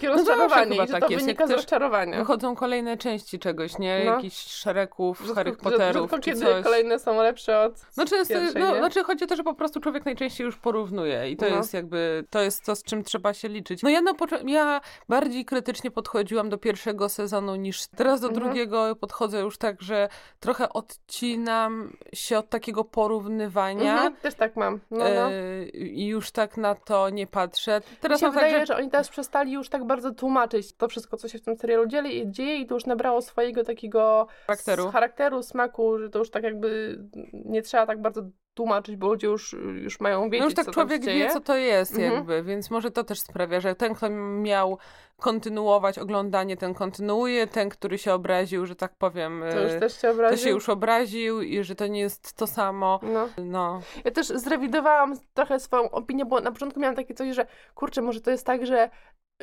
Takie 0.00 0.08
No 0.12 0.16
rozczarowanie, 0.16 0.70
chyba 0.70 0.84
i 0.84 0.88
tak 0.88 1.04
to 1.04 1.08
jest, 1.12 1.24
wynika 1.24 1.42
jak 1.44 1.48
z 1.48 1.52
rozczarowania. 1.52 2.18
Wychodzą 2.18 2.56
kolejne 2.56 2.96
części 2.96 3.38
czegoś, 3.38 3.78
nie? 3.78 4.02
No. 4.04 4.12
Jakichś 4.14 4.36
szeregów, 4.36 5.20
Rzadko- 5.20 5.34
Harry 5.34 5.52
Potterów 5.52 6.02
rzadko 6.10 6.16
czy 6.18 6.30
kiedy 6.30 6.40
coś. 6.40 6.64
kolejne 6.64 6.98
są 6.98 7.22
lepsze 7.22 7.60
od 7.60 7.72
No 7.96 8.04
często, 8.06 8.34
pierwszej, 8.34 8.62
no, 8.62 8.70
nie? 8.72 8.78
znaczy 8.78 9.04
chodzi 9.04 9.24
o 9.24 9.26
to, 9.26 9.36
że 9.36 9.42
po 9.44 9.54
prostu 9.54 9.80
człowiek 9.80 10.04
najczęściej 10.04 10.44
już 10.44 10.56
porównuje 10.56 11.30
i 11.30 11.36
to 11.36 11.48
No. 11.50 11.56
jest 11.56 11.74
jakby, 11.74 12.24
to 12.30 12.40
jest 12.40 12.64
to, 12.66 12.76
z 12.76 12.82
czym 12.82 13.04
trzeba 13.04 13.34
się 13.34 13.48
liczyć. 13.48 13.82
No 13.82 13.90
ja 13.90 14.00
na 14.00 14.12
ja 14.46 14.80
bardziej 15.08 15.44
krytycznie 15.44 15.90
podchodziłam 15.90 16.48
do 16.48 16.58
pierwszego 16.58 17.08
sezonu 17.08 17.56
niż 17.56 17.86
teraz 17.86 18.20
do 18.20 18.28
Mhm. 18.28 18.44
drugiego 18.46 18.96
podchodzę 18.96 19.40
już 19.40 19.58
tak, 19.58 19.82
że 19.82 20.08
trochę 20.40 20.68
odcinam 20.72 21.92
się 22.12 22.38
od 22.38 22.48
takiego 22.48 22.84
porównywania 22.84 23.92
Mhm, 23.92 24.16
też 24.16 24.34
tak 24.34 24.56
mam. 24.56 24.80
No, 24.90 24.98
no. 24.98 25.04
e, 25.04 25.64
i 25.72 26.06
już 26.06 26.30
tak 26.30 26.56
na 26.56 26.74
to 26.74 27.10
nie 27.10 27.26
patrzę. 27.26 27.80
Teraz 28.00 28.18
Mi 28.18 28.20
się 28.20 28.26
mam 28.26 28.34
tak, 28.34 28.44
wydaje, 28.44 28.66
że 28.66 28.66
że 28.66 28.76
oni 28.76 28.90
teraz 28.90 29.08
przestali 29.08 29.52
już 29.52 29.68
tak 29.68 29.84
bardzo 29.90 30.14
tłumaczyć 30.14 30.76
to 30.76 30.88
wszystko, 30.88 31.16
co 31.16 31.28
się 31.28 31.38
w 31.38 31.42
tym 31.42 31.56
serialu 31.56 31.86
dzieje, 31.86 32.30
dzieje 32.30 32.56
i 32.56 32.66
to 32.66 32.74
już 32.74 32.86
nabrało 32.86 33.22
swojego 33.22 33.64
takiego 33.64 34.26
charakteru. 34.46 34.90
charakteru, 34.90 35.42
smaku, 35.42 35.98
że 35.98 36.10
to 36.10 36.18
już 36.18 36.30
tak 36.30 36.42
jakby 36.44 36.98
nie 37.32 37.62
trzeba 37.62 37.86
tak 37.86 38.00
bardzo 38.00 38.22
tłumaczyć, 38.54 38.96
bo 38.96 39.06
ludzie 39.08 39.26
już, 39.26 39.52
już 39.82 40.00
mają 40.00 40.24
wiedzieć, 40.24 40.40
No 40.40 40.44
już 40.44 40.54
tak 40.54 40.64
co 40.66 40.72
człowiek 40.72 41.04
wie, 41.04 41.30
co 41.30 41.40
to 41.40 41.56
jest 41.56 41.92
Mhm. 41.92 42.12
jakby, 42.14 42.42
więc 42.42 42.70
może 42.70 42.90
to 42.90 43.04
też 43.04 43.20
sprawia, 43.20 43.60
że 43.60 43.74
ten, 43.74 43.94
kto 43.94 44.10
miał 44.10 44.78
kontynuować 45.20 45.98
oglądanie, 45.98 46.56
ten 46.56 46.74
kontynuuje, 46.74 47.46
ten, 47.46 47.68
który 47.68 47.98
się 47.98 48.14
obraził, 48.14 48.66
że 48.66 48.76
tak 48.76 48.94
powiem, 48.98 49.44
To 49.52 49.60
już 49.62 49.72
e, 49.72 49.80
też 49.80 49.94
się 49.94 50.00
to 50.00 50.10
obraził. 50.10 50.38
się 50.44 50.50
już 50.50 50.68
obraził 50.68 51.42
i 51.42 51.64
że 51.64 51.74
to 51.74 51.86
nie 51.86 52.00
jest 52.00 52.32
to 52.32 52.46
samo. 52.46 53.00
No. 53.02 53.28
No, 53.44 53.80
Ja 54.04 54.10
też 54.10 54.26
zrewidowałam 54.26 55.14
trochę 55.34 55.60
swoją 55.60 55.90
opinię, 55.90 56.24
bo 56.24 56.40
na 56.40 56.52
początku 56.52 56.80
miałam 56.80 56.96
takie 56.96 57.14
coś, 57.14 57.34
że 57.34 57.46
kurczę, 57.74 58.02
może 58.02 58.20
to 58.20 58.30
jest 58.30 58.46
tak, 58.46 58.66
że 58.66 58.90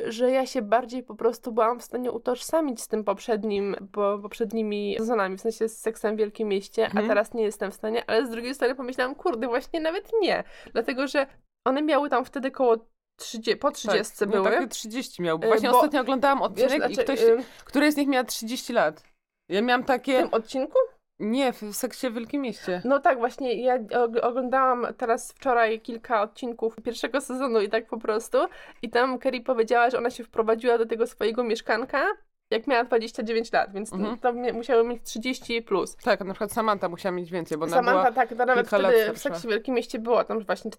że 0.06 0.30
ja 0.30 0.46
się 0.46 0.62
bardziej 0.62 1.02
po 1.02 1.14
prostu 1.14 1.52
byłam 1.52 1.80
w 1.80 1.84
stanie 1.84 2.12
utożsamić 2.12 2.80
z 2.82 2.88
tym 2.88 3.04
poprzednim, 3.04 3.76
po, 3.92 4.18
poprzednimi 4.22 4.94
sezonami, 4.98 5.36
w 5.36 5.40
sensie 5.40 5.68
z 5.68 5.80
seksem 5.80 6.14
w 6.14 6.18
Wielkim 6.18 6.48
Mieście, 6.48 6.84
Mhm. 6.84 7.04
a 7.04 7.08
teraz 7.08 7.34
nie 7.34 7.42
jestem 7.42 7.70
w 7.70 7.74
stanie, 7.74 8.04
ale 8.10 8.26
z 8.26 8.30
drugiej 8.30 8.54
strony 8.54 8.74
pomyślałam, 8.74 9.14
kurde, 9.14 9.46
właśnie 9.46 9.80
nawet 9.80 10.10
nie, 10.20 10.44
dlatego, 10.72 11.06
że 11.06 11.26
one 11.66 11.82
miały 11.82 12.08
tam 12.10 12.24
wtedy 12.24 12.50
koło 12.50 12.76
30, 13.18 13.56
po 13.56 13.70
30 13.70 14.18
tak, 14.18 14.28
były. 14.28 14.44
No, 14.44 14.50
takie 14.56 14.68
30 14.68 15.22
miał, 15.22 15.38
bo 15.38 15.44
Y, 15.46 15.48
właśnie 15.48 15.70
bo- 15.70 15.76
ostatnio 15.76 16.00
oglądałam 16.00 16.38
Wiesz, 16.38 16.64
odcinek 16.66 16.90
i 16.90 16.94
znaczy, 16.94 17.04
ktoś, 17.04 17.20
y, 17.28 17.44
któryś 17.64 17.94
z 17.94 17.96
nich 17.96 18.08
miał 18.08 18.24
30 18.24 18.72
lat. 18.72 19.02
Ja 19.50 19.62
miałam 19.62 19.82
w 19.82 19.86
takie... 19.86 20.18
tym 20.18 20.28
odcinku? 20.32 20.78
Nie, 21.20 21.52
w 21.52 21.60
seksie 21.72 22.10
w 22.10 22.14
Wielkim 22.14 22.42
Mieście. 22.42 22.82
No 22.84 23.00
tak, 23.00 23.18
właśnie 23.18 23.54
ja 23.62 23.78
og- 23.78 24.20
oglądałam 24.22 24.86
teraz 24.96 25.32
wczoraj 25.32 25.80
kilka 25.80 26.22
odcinków 26.22 26.76
pierwszego 26.84 27.20
sezonu 27.20 27.60
i 27.60 27.68
tak 27.68 27.86
po 27.86 27.98
prostu. 27.98 28.38
I 28.82 28.90
tam 28.90 29.18
Kerry 29.18 29.40
powiedziała, 29.40 29.90
że 29.90 29.98
ona 29.98 30.10
się 30.10 30.24
wprowadziła 30.24 30.78
do 30.78 30.86
tego 30.86 31.06
swojego 31.06 31.44
mieszkanka, 31.44 32.04
jak 32.50 32.66
miała 32.66 32.84
29 32.84 33.52
lat, 33.52 33.72
więc 33.72 33.92
Mhm. 33.92 34.18
to 34.18 34.32
musiały 34.32 34.84
mieć 34.84 35.02
30 35.02 35.62
plus. 35.62 35.96
Tak, 35.96 36.20
na 36.20 36.34
przykład 36.34 36.52
Samantha 36.52 36.88
musiała 36.88 37.14
mieć 37.14 37.30
więcej, 37.30 37.58
bo 37.58 37.68
Samantha, 37.68 37.92
była... 37.92 38.12
tak, 38.12 38.28
to 38.28 38.34
nawet 38.46 38.66
wtedy 38.66 39.12
w 39.14 39.18
seksie 39.18 39.46
w 39.46 39.50
Wielkim 39.50 39.74
Mieście 39.74 39.98
było 39.98 40.24
tam 40.24 40.44
właśnie 40.44 40.70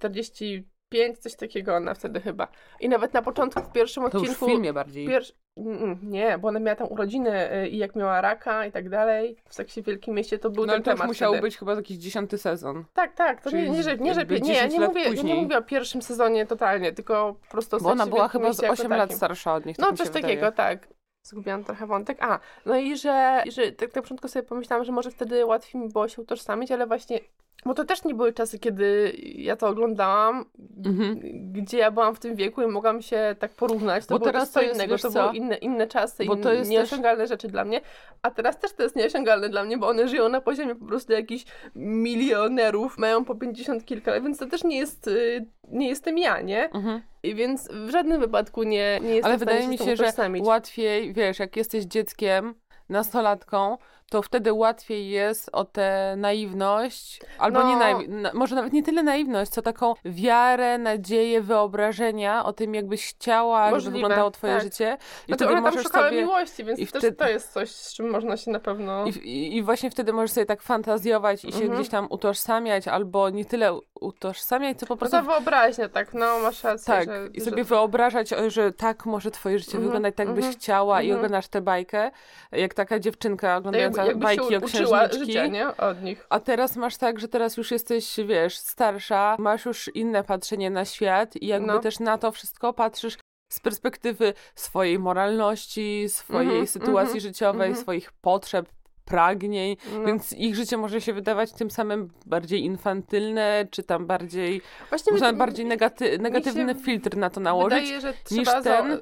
45, 0.90 1.20
coś 1.20 1.36
takiego 1.36 1.76
ona 1.76 1.94
wtedy 1.94 2.22
chyba. 2.22 2.48
I 2.80 2.90
nawet 2.90 3.14
na 3.14 3.22
początku, 3.22 3.62
w 3.62 3.72
pierwszym 3.72 4.04
To 4.10 4.18
już 4.20 4.28
w 4.28 4.32
odcinku... 4.32 4.46
filmie 4.46 4.74
bardziej. 4.74 5.08
Pierwszy, 5.08 5.34
mm, 5.58 6.00
nie, 6.04 6.38
bo 6.38 6.48
ona 6.48 6.60
miała 6.60 6.76
tam 6.76 6.88
urodziny 6.92 7.54
y, 7.64 7.68
i 7.68 7.78
jak 7.78 7.96
miała 7.96 8.22
raka 8.22 8.66
i 8.66 8.72
tak 8.72 8.90
dalej, 8.90 9.36
w 9.50 9.54
seksie 9.54 9.82
w 9.82 9.86
Wielkim 9.86 10.16
Mieście 10.16 10.40
to 10.40 10.50
był 10.50 10.66
No 10.66 10.74
ten 10.74 10.84
temat 10.84 11.08
musiał 11.08 11.32
wtedy. 11.32 11.42
być 11.42 11.58
chyba 11.58 11.74
jakiś 11.76 11.98
dziesiąty 11.98 12.38
sezon. 12.38 12.86
Tak, 12.94 13.14
tak, 13.16 13.42
to 13.42 13.50
nie, 13.50 13.58
Czyli 13.58 13.72
nie, 13.72 13.84
że, 13.84 13.98
nie, 13.98 14.14
że, 14.14 14.26
nie, 14.26 14.36
ja 14.38 14.68
10 14.68 14.74
nie 14.74 14.80
mówię, 14.88 15.02
ja 15.04 15.22
nie 15.22 15.36
mówię 15.36 15.58
o 15.58 15.62
pierwszym 15.62 16.02
sezonie 16.02 16.46
totalnie, 16.46 16.94
tylko 16.94 17.36
po 17.46 17.52
prostu 17.52 17.76
o 17.76 17.80
Bo 17.80 17.90
ona 17.90 18.06
była 18.08 18.28
chyba 18.28 18.46
z 18.46 18.48
Mieście 18.48 18.64
jako 18.66 18.74
8 18.74 18.92
lat 18.92 19.00
takim. 19.02 19.18
starsza 19.18 19.54
od 19.54 19.66
nich. 19.66 19.78
tak 19.78 19.92
No 19.92 19.98
coś 19.98 20.10
takiego, 20.10 20.52
tak. 20.52 20.88
Zgubiłam 21.24 21.64
trochę 21.64 21.88
wątek. 21.88 22.18
A, 22.24 22.40
no 22.66 22.78
i 22.78 22.98
że, 22.98 23.44
i 23.46 23.52
że 23.52 23.72
tak 23.72 23.96
na 23.96 24.02
początku 24.02 24.28
sobie 24.28 24.44
pomyślałam, 24.44 24.86
że 24.86 24.92
może 24.92 25.12
wtedy 25.12 25.46
łatwiej 25.46 25.82
mi 25.82 25.90
było 25.90 26.08
się 26.08 26.22
utożsamić, 26.22 26.72
ale 26.72 26.88
właśnie, 26.88 27.20
bo 27.66 27.74
to 27.74 27.84
też 27.86 28.04
nie 28.04 28.14
były 28.14 28.34
czasy, 28.34 28.60
kiedy 28.60 29.14
ja 29.36 29.56
to 29.56 29.68
oglądałam, 29.68 30.46
Mhm. 30.86 31.20
gdzie 31.54 31.78
ja 31.78 31.92
byłam 31.92 32.16
w 32.16 32.20
tym 32.20 32.36
wieku 32.36 32.62
i 32.62 32.68
mogłam 32.68 33.02
się 33.02 33.36
tak 33.40 33.52
porównać. 33.52 34.06
To 34.06 34.16
Bo 34.16 34.20
było 34.20 34.32
teraz 34.32 34.52
to 34.52 34.62
jest, 34.62 34.76
innego, 34.76 34.98
to 34.98 35.12
były 35.12 35.36
inne, 35.36 35.58
inne 35.58 35.88
czasy, 35.88 36.26
Bo 36.26 36.36
i 36.36 36.40
to 36.42 36.54
jest 36.54 36.72
nieosiągalne 36.72 37.28
rzeczy 37.28 37.48
dla 37.48 37.66
mnie. 37.66 37.82
A 38.22 38.32
teraz 38.32 38.60
też 38.60 38.74
to 38.74 38.84
jest 38.84 38.96
nieosiągalne 38.96 39.50
dla 39.50 39.64
mnie, 39.64 39.78
bo 39.78 39.88
one 39.88 40.08
żyją 40.08 40.30
na 40.30 40.42
poziomie 40.42 40.76
po 40.76 40.86
prostu 40.86 41.14
jakichś 41.14 41.46
milionerów, 41.76 42.98
mają 42.98 43.26
po 43.26 43.36
50 43.36 43.86
kilka 43.86 44.12
lat, 44.12 44.24
więc 44.24 44.38
to 44.38 44.46
też 44.46 44.64
nie 44.64 44.78
jest, 44.78 45.08
y, 45.08 45.46
nie 45.68 45.88
jestem 45.88 46.18
ja, 46.18 46.42
nie? 46.42 46.70
Mhm. 46.70 47.02
I 47.24 47.36
więc 47.36 47.70
w 47.72 47.90
żadnym 47.90 48.22
wypadku 48.22 48.64
nie, 48.64 49.00
nie 49.02 49.16
jestem 49.16 49.26
Ale 49.26 49.38
wydaje 49.38 49.68
mi 49.68 49.78
się, 49.78 49.96
że 49.96 50.12
łatwiej, 50.42 51.14
wiesz, 51.14 51.40
jak 51.40 51.58
jesteś 51.58 51.84
dzieckiem, 51.84 52.56
nastolatką, 52.90 53.78
to 54.10 54.22
wtedy 54.22 54.54
łatwiej 54.54 55.10
jest 55.10 55.50
o 55.54 55.66
tę 55.66 56.14
naiwność, 56.18 57.22
albo 57.38 57.60
No. 57.60 57.70
nie 57.70 57.76
naiw... 57.76 57.98
na, 58.08 58.32
może 58.34 58.56
nawet 58.56 58.74
nie 58.74 58.84
tyle 58.84 59.04
naiwność, 59.04 59.52
co 59.52 59.62
taką 59.62 59.94
wiarę, 60.06 60.78
nadzieję, 60.78 61.42
wyobrażenia 61.42 62.46
o 62.46 62.54
tym, 62.54 62.76
jakbyś 62.76 63.06
chciała, 63.08 63.64
żeby 63.66 63.76
Możliwe, 63.76 63.94
wyglądało 63.98 64.32
twoje 64.32 64.54
tak. 64.54 64.64
życie. 64.64 64.98
I 65.24 65.28
Znaczy, 65.28 65.46
wtedy 65.46 65.60
one 65.60 65.72
tam 65.72 65.84
szukały 65.84 66.06
sobie... 66.10 66.22
miłości, 66.22 66.64
więc 66.64 66.80
i 66.80 66.86
wtedy- 66.86 67.12
to 67.12 67.30
jest 67.30 67.54
coś, 67.54 67.70
z 67.72 67.94
czym 67.94 68.10
można 68.10 68.38
się 68.38 68.52
na 68.52 68.60
pewno... 68.60 69.06
I, 69.06 69.10
i, 69.10 69.58
I 69.58 69.64
właśnie 69.64 69.92
wtedy 69.92 70.14
możesz 70.14 70.32
sobie 70.32 70.46
tak 70.46 70.62
fantazjować 70.62 71.46
i 71.46 71.52
się 71.52 71.58
Mhm. 71.60 71.74
gdzieś 71.76 71.90
tam 71.90 72.08
utożsamiać, 72.10 72.88
albo 72.88 73.30
nie 73.30 73.46
tyle 73.46 73.80
utożsamiać, 74.02 74.80
co 74.80 74.86
po 74.86 74.94
Po 74.96 74.98
prostu 75.00 75.18
prostu 75.18 75.32
wyobraźnia, 75.34 75.90
tak, 75.90 76.14
no 76.14 76.40
masz 76.40 76.64
rację, 76.64 76.94
Tak, 76.94 77.06
że, 77.10 77.28
i 77.34 77.40
że... 77.40 77.46
sobie 77.50 77.64
wyobrażać, 77.64 78.34
o, 78.34 78.50
że 78.50 78.72
tak 78.74 79.06
może 79.06 79.32
twoje 79.32 79.60
życie 79.60 79.72
Mhm, 79.72 79.84
wyglądać, 79.86 80.16
tak 80.16 80.28
byś 80.28 80.38
mhm, 80.46 80.54
chciała 80.54 81.02
i 81.02 81.06
mhm. 81.06 81.20
oglądasz 81.20 81.48
tę 81.48 81.62
bajkę, 81.62 82.12
jak 82.52 82.74
taka 82.74 83.00
dziewczynka 83.00 83.58
oglądająca 83.58 83.99
jakby, 84.06 84.24
jakby 84.26 84.42
bajki 84.42 84.54
się 84.54 84.60
uczyła 84.60 85.08
życia, 85.08 85.48
nie? 85.48 85.68
Od 85.78 86.02
nich. 86.04 86.26
A 86.30 86.40
teraz 86.40 86.76
masz 86.76 86.98
tak, 86.98 87.20
że 87.20 87.28
teraz 87.28 87.58
już 87.58 87.72
jesteś, 87.72 88.16
wiesz, 88.28 88.58
starsza, 88.58 89.36
masz 89.40 89.66
już 89.66 89.96
inne 89.96 90.24
patrzenie 90.24 90.70
na 90.70 90.86
świat 90.86 91.36
i 91.36 91.48
jakby 91.48 91.68
No. 91.68 91.80
też 91.80 92.00
na 92.00 92.18
to 92.18 92.32
wszystko 92.32 92.74
patrzysz 92.74 93.18
z 93.52 93.60
perspektywy 93.60 94.34
swojej 94.56 95.00
moralności, 95.00 96.06
swojej 96.10 96.50
Mhm, 96.50 96.68
sytuacji 96.68 97.02
mhm, 97.18 97.20
życiowej, 97.20 97.68
mhm. 97.68 97.84
swoich 97.84 98.12
potrzeb, 98.12 98.66
pragnień, 99.06 99.78
No. 99.94 100.04
więc 100.06 100.34
ich 100.34 100.56
życie 100.56 100.78
może 100.78 101.02
się 101.02 101.14
wydawać 101.14 101.52
tym 101.54 101.72
samym 101.72 102.10
bardziej 102.26 102.64
infantylne, 102.64 103.68
czy 103.72 103.84
tam 103.84 104.06
bardziej, 104.06 104.62
Właśnie 104.90 105.12
można 105.12 105.32
mi- 105.32 105.38
bardziej 105.38 105.66
negaty- 105.66 106.20
negatywny 106.20 106.76
filtr 106.76 107.18
na 107.18 107.30
to 107.30 107.40
nałożyć. 107.40 107.80
Wydaje, 107.80 108.02
że 108.02 108.14
niż 108.32 108.50
ten, 108.50 108.64
za... 108.64 108.98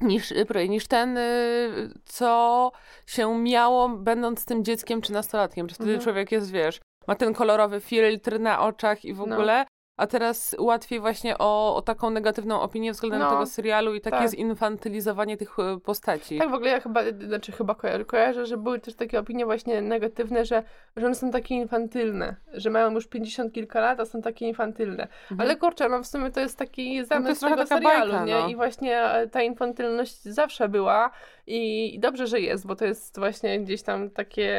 niż, 0.00 0.32
y, 0.32 0.68
niż 0.68 0.86
ten, 0.86 1.16
y, 1.18 1.90
co 2.04 2.72
się 3.06 3.38
miało 3.38 3.88
będąc 3.88 4.44
tym 4.44 4.64
dzieckiem 4.64 5.00
czy 5.02 5.12
nastolatkiem. 5.12 5.68
Że 5.68 5.74
wtedy 5.74 5.90
Mhm. 5.90 6.04
człowiek 6.04 6.32
jest, 6.32 6.50
wiesz, 6.52 6.80
ma 7.08 7.14
ten 7.14 7.34
kolorowy 7.34 7.80
filtr 7.80 8.40
na 8.40 8.60
oczach 8.60 9.04
i 9.04 9.14
w 9.14 9.18
No. 9.18 9.24
ogóle, 9.24 9.66
a 9.96 10.06
teraz 10.06 10.56
łatwiej 10.58 11.00
właśnie 11.00 11.38
o, 11.38 11.76
o 11.76 11.82
taką 11.82 12.10
negatywną 12.10 12.60
opinię 12.60 12.92
względem 12.92 13.20
No, 13.20 13.30
tego 13.30 13.46
serialu 13.46 13.94
i 13.94 14.00
takie 14.00 14.16
tak. 14.16 14.28
zinfantylizowanie 14.28 15.36
tych 15.36 15.58
y, 15.58 15.80
postaci. 15.80 16.38
Tak 16.38 16.50
w 16.50 16.54
ogóle 16.54 16.70
ja 16.70 16.80
chyba, 16.80 17.00
znaczy 17.26 17.52
chyba 17.52 17.74
kojarzę, 17.74 18.04
kojarzę, 18.04 18.46
że 18.46 18.56
były 18.56 18.80
też 18.80 18.94
takie 18.94 19.20
opinie 19.20 19.44
właśnie 19.44 19.82
negatywne, 19.82 20.44
że, 20.44 20.62
że 20.96 21.06
one 21.06 21.14
są 21.14 21.30
takie 21.30 21.54
infantylne, 21.54 22.36
że 22.52 22.70
mają 22.70 22.90
już 22.90 23.06
50 23.06 23.52
kilka 23.52 23.80
lat, 23.80 24.00
a 24.00 24.04
są 24.04 24.22
takie 24.22 24.48
infantylne. 24.48 25.08
Mhm. 25.30 25.40
Ale 25.40 25.56
kurczę, 25.56 25.88
no 25.88 26.02
w 26.02 26.06
sumie 26.06 26.30
to 26.30 26.40
jest 26.40 26.58
taki 26.58 26.94
jest 26.94 27.08
zamysł 27.08 27.40
trochę 27.40 27.56
tego 27.56 27.66
serialu, 27.66 28.12
bajka, 28.12 28.24
nie? 28.26 28.34
no. 28.34 28.48
I 28.48 28.56
właśnie 28.56 29.02
e, 29.02 29.26
ta 29.26 29.42
infantylność 29.42 30.22
zawsze 30.22 30.68
była 30.68 31.10
i, 31.46 31.94
i 31.94 31.98
dobrze, 31.98 32.26
że 32.26 32.40
jest, 32.40 32.66
bo 32.66 32.76
to 32.76 32.84
jest 32.84 33.18
właśnie 33.18 33.60
gdzieś 33.60 33.82
tam 33.82 34.10
takie 34.10 34.50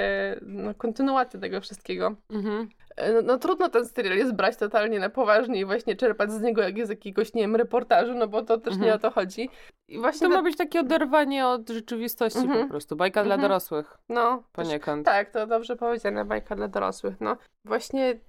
no, 0.41 0.74
kontynuacja 0.74 1.39
tego 1.39 1.62
wszystkiego. 1.62 2.15
Mhm. 2.30 2.69
E, 2.97 3.13
No, 3.13 3.21
no 3.21 3.38
trudno 3.38 3.69
ten 3.69 3.86
serial 3.86 4.17
jest 4.17 4.34
brać 4.34 4.58
totalnie 4.58 4.99
na 4.99 5.10
poważnie 5.10 5.60
i 5.60 5.65
właśnie 5.65 5.95
czerpać 5.95 6.31
z 6.31 6.41
niego 6.41 6.62
jak 6.62 6.77
jest 6.77 6.89
jakiegoś, 6.89 7.34
nie 7.34 7.41
wiem, 7.41 7.55
reportażu, 7.55 8.13
no 8.13 8.27
bo 8.27 8.41
to 8.43 8.58
też 8.58 8.73
nie 8.73 8.79
Mhm. 8.79 8.95
o 8.95 8.99
to 8.99 9.12
chodzi. 9.12 9.49
I 9.88 9.97
właśnie 9.99 10.27
To 10.27 10.34
ta- 10.34 10.38
ma 10.39 10.43
być 10.43 10.58
takie 10.58 10.79
oderwanie 10.79 11.47
od 11.47 11.69
rzeczywistości 11.69 12.39
Mhm. 12.39 12.63
po 12.63 12.69
prostu. 12.69 12.95
Bajka 12.95 13.23
dla 13.23 13.36
Mhm. 13.36 13.49
dorosłych 13.49 13.97
no, 14.10 14.38
też 14.38 14.65
poniekąd. 14.65 15.05
Tak, 15.05 15.29
to 15.29 15.47
dobrze 15.47 15.75
powiedziane, 15.75 16.25
bajka 16.25 16.55
dla 16.55 16.67
dorosłych. 16.67 17.15
No 17.21 17.38
właśnie 17.65 18.19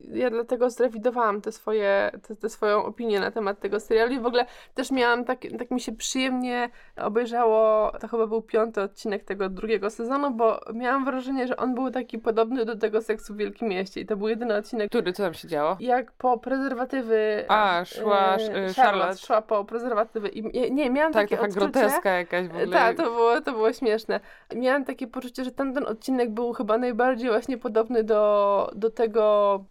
ja 0.00 0.30
dlatego 0.30 0.70
zrewidowałam 0.70 1.40
te 1.40 1.52
swoje, 1.52 2.10
te, 2.28 2.36
te 2.36 2.48
swoją 2.48 2.84
opinię 2.84 3.20
na 3.20 3.30
temat 3.30 3.60
tego 3.60 3.80
serialu 3.80 4.12
i 4.12 4.20
w 4.20 4.26
ogóle 4.26 4.46
też 4.74 4.90
miałam 4.90 5.24
tak, 5.24 5.38
tak 5.58 5.70
mi 5.70 5.80
się 5.80 5.92
przyjemnie 5.92 6.70
obejrzało, 6.96 7.92
to 8.00 8.08
chyba 8.08 8.26
był 8.26 8.42
piąty 8.42 8.80
odcinek 8.82 9.24
tego 9.24 9.48
drugiego 9.48 9.90
sezonu, 9.90 10.30
bo 10.30 10.60
miałam 10.74 11.04
wrażenie, 11.04 11.46
że 11.46 11.56
on 11.56 11.74
był 11.74 11.90
taki 11.90 12.18
podobny 12.18 12.64
do 12.64 12.76
tego 12.78 13.02
seksu 13.02 13.34
w 13.34 13.36
Wielkim 13.36 13.68
Mieście 13.68 14.00
i 14.00 14.06
to 14.06 14.16
był 14.16 14.28
jedyny 14.28 14.56
odcinek, 14.56 14.88
Który, 14.88 15.12
co 15.12 15.22
tam 15.22 15.34
się 15.34 15.48
działo? 15.48 15.76
jak 15.80 16.12
po 16.12 16.38
prezerwatywy 16.38 17.44
A, 17.48 17.84
szła, 17.84 18.18
e, 18.18 18.34
e, 18.34 18.38
Charlotte 18.38 18.74
Charlotte. 18.74 19.18
szła 19.18 19.42
po 19.42 19.64
prezerwatywy 19.64 20.28
i 20.28 20.42
nie, 20.42 20.70
nie 20.70 20.90
miałam 20.90 21.12
Tak, 21.12 21.22
takie 21.22 21.36
taka 21.36 21.48
odczucie, 21.48 21.70
groteska 21.70 22.10
jakaś 22.10 22.48
w 22.48 22.50
ogóle. 22.56 22.66
tak, 22.66 22.96
to 22.96 23.02
było, 23.02 23.40
to 23.40 23.52
było 23.52 23.72
śmieszne. 23.72 24.20
Miałam 24.56 24.84
takie 24.84 25.06
poczucie, 25.06 25.44
że 25.44 25.50
tamten 25.50 25.86
odcinek 25.86 26.30
był 26.30 26.52
chyba 26.52 26.78
najbardziej 26.78 27.28
właśnie 27.30 27.58
podobny 27.58 28.04
do, 28.04 28.70
do 28.74 28.90
tego 28.90 29.64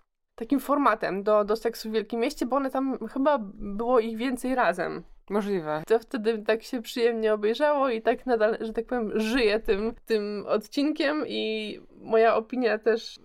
takim 0.43 0.59
formatem, 0.59 1.23
do, 1.23 1.43
do 1.43 1.55
seksu 1.55 1.89
w 1.89 1.91
Wielkim 1.93 2.19
Mieście, 2.19 2.45
bo 2.45 2.55
one 2.55 2.69
tam 2.71 2.97
chyba 3.07 3.39
było 3.53 3.99
ich 3.99 4.17
więcej 4.17 4.55
razem. 4.55 5.03
Możliwe. 5.29 5.83
To 5.87 5.99
wtedy 5.99 6.43
tak 6.43 6.63
się 6.63 6.81
przyjemnie 6.81 7.33
obejrzało 7.33 7.89
i 7.89 8.01
tak 8.01 8.25
nadal, 8.25 8.57
że 8.61 8.73
tak 8.73 8.85
powiem, 8.85 9.11
żyję 9.19 9.59
tym, 9.59 9.93
tym 10.05 10.45
odcinkiem 10.47 11.23
i 11.27 11.79
moja 12.01 12.35
opinia 12.35 12.77
też 12.77 13.19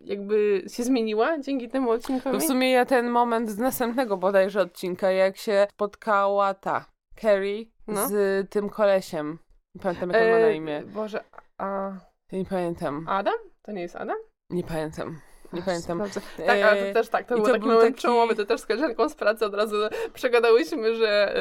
jakby 0.00 0.64
się 0.68 0.82
zmieniła 0.82 1.38
dzięki 1.38 1.68
temu 1.68 1.90
odcinkowi. 1.90 2.38
To 2.38 2.44
w 2.44 2.46
sumie 2.46 2.70
ja 2.70 2.84
ten 2.86 3.10
moment 3.10 3.50
z 3.50 3.58
następnego 3.58 4.16
bodajże 4.16 4.60
odcinka, 4.60 5.10
jak 5.10 5.36
się 5.36 5.66
spotkała 5.70 6.54
ta 6.54 6.84
Carrie 7.20 7.64
No. 7.88 8.08
z 8.08 8.50
tym 8.50 8.68
kolesiem. 8.68 9.38
Nie 9.74 9.80
pamiętam 9.82 10.10
jak 10.10 10.22
on 10.22 10.28
ma 10.30 10.38
na 10.38 10.46
E, 10.46 10.54
imię. 10.54 10.82
Boże, 10.86 11.24
a 11.58 11.92
Nie 12.32 12.44
pamiętam. 12.44 13.04
Adam? 13.08 13.34
To 13.62 13.72
nie 13.72 13.82
jest 13.82 13.96
Adam? 13.96 14.16
Nie 14.50 14.64
pamiętam. 14.64 15.18
Nie 15.52 15.62
pamiętam. 15.62 15.98
sprawdzę. 16.08 16.20
Tak, 16.46 16.62
ale 16.62 16.86
to 16.86 16.94
też 16.94 17.08
tak, 17.08 17.26
to 17.26 17.34
był 17.34 17.44
to 17.44 17.50
taki 17.52 17.60
był 17.60 17.68
moment 17.70 17.96
taki- 17.96 18.36
to 18.36 18.44
też 18.44 18.60
z 18.60 18.66
koleżanką 18.66 19.08
z 19.08 19.14
pracy 19.14 19.44
od 19.46 19.54
razu 19.54 19.76
przegadałyśmy, 20.14 20.94
że, 20.96 21.34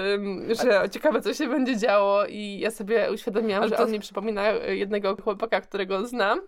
że 0.63 0.89
ciekawe 0.89 1.21
co 1.21 1.33
się 1.33 1.47
będzie 1.47 1.77
działo 1.77 2.25
i 2.25 2.59
ja 2.59 2.71
sobie 2.71 3.11
uświadomiłam, 3.13 3.61
Ale 3.61 3.69
że 3.69 3.75
to- 3.75 3.83
on 3.83 3.91
mi 3.91 3.99
przypomina 3.99 4.49
jednego 4.51 5.17
chłopaka, 5.23 5.61
którego 5.61 6.07
znam 6.07 6.41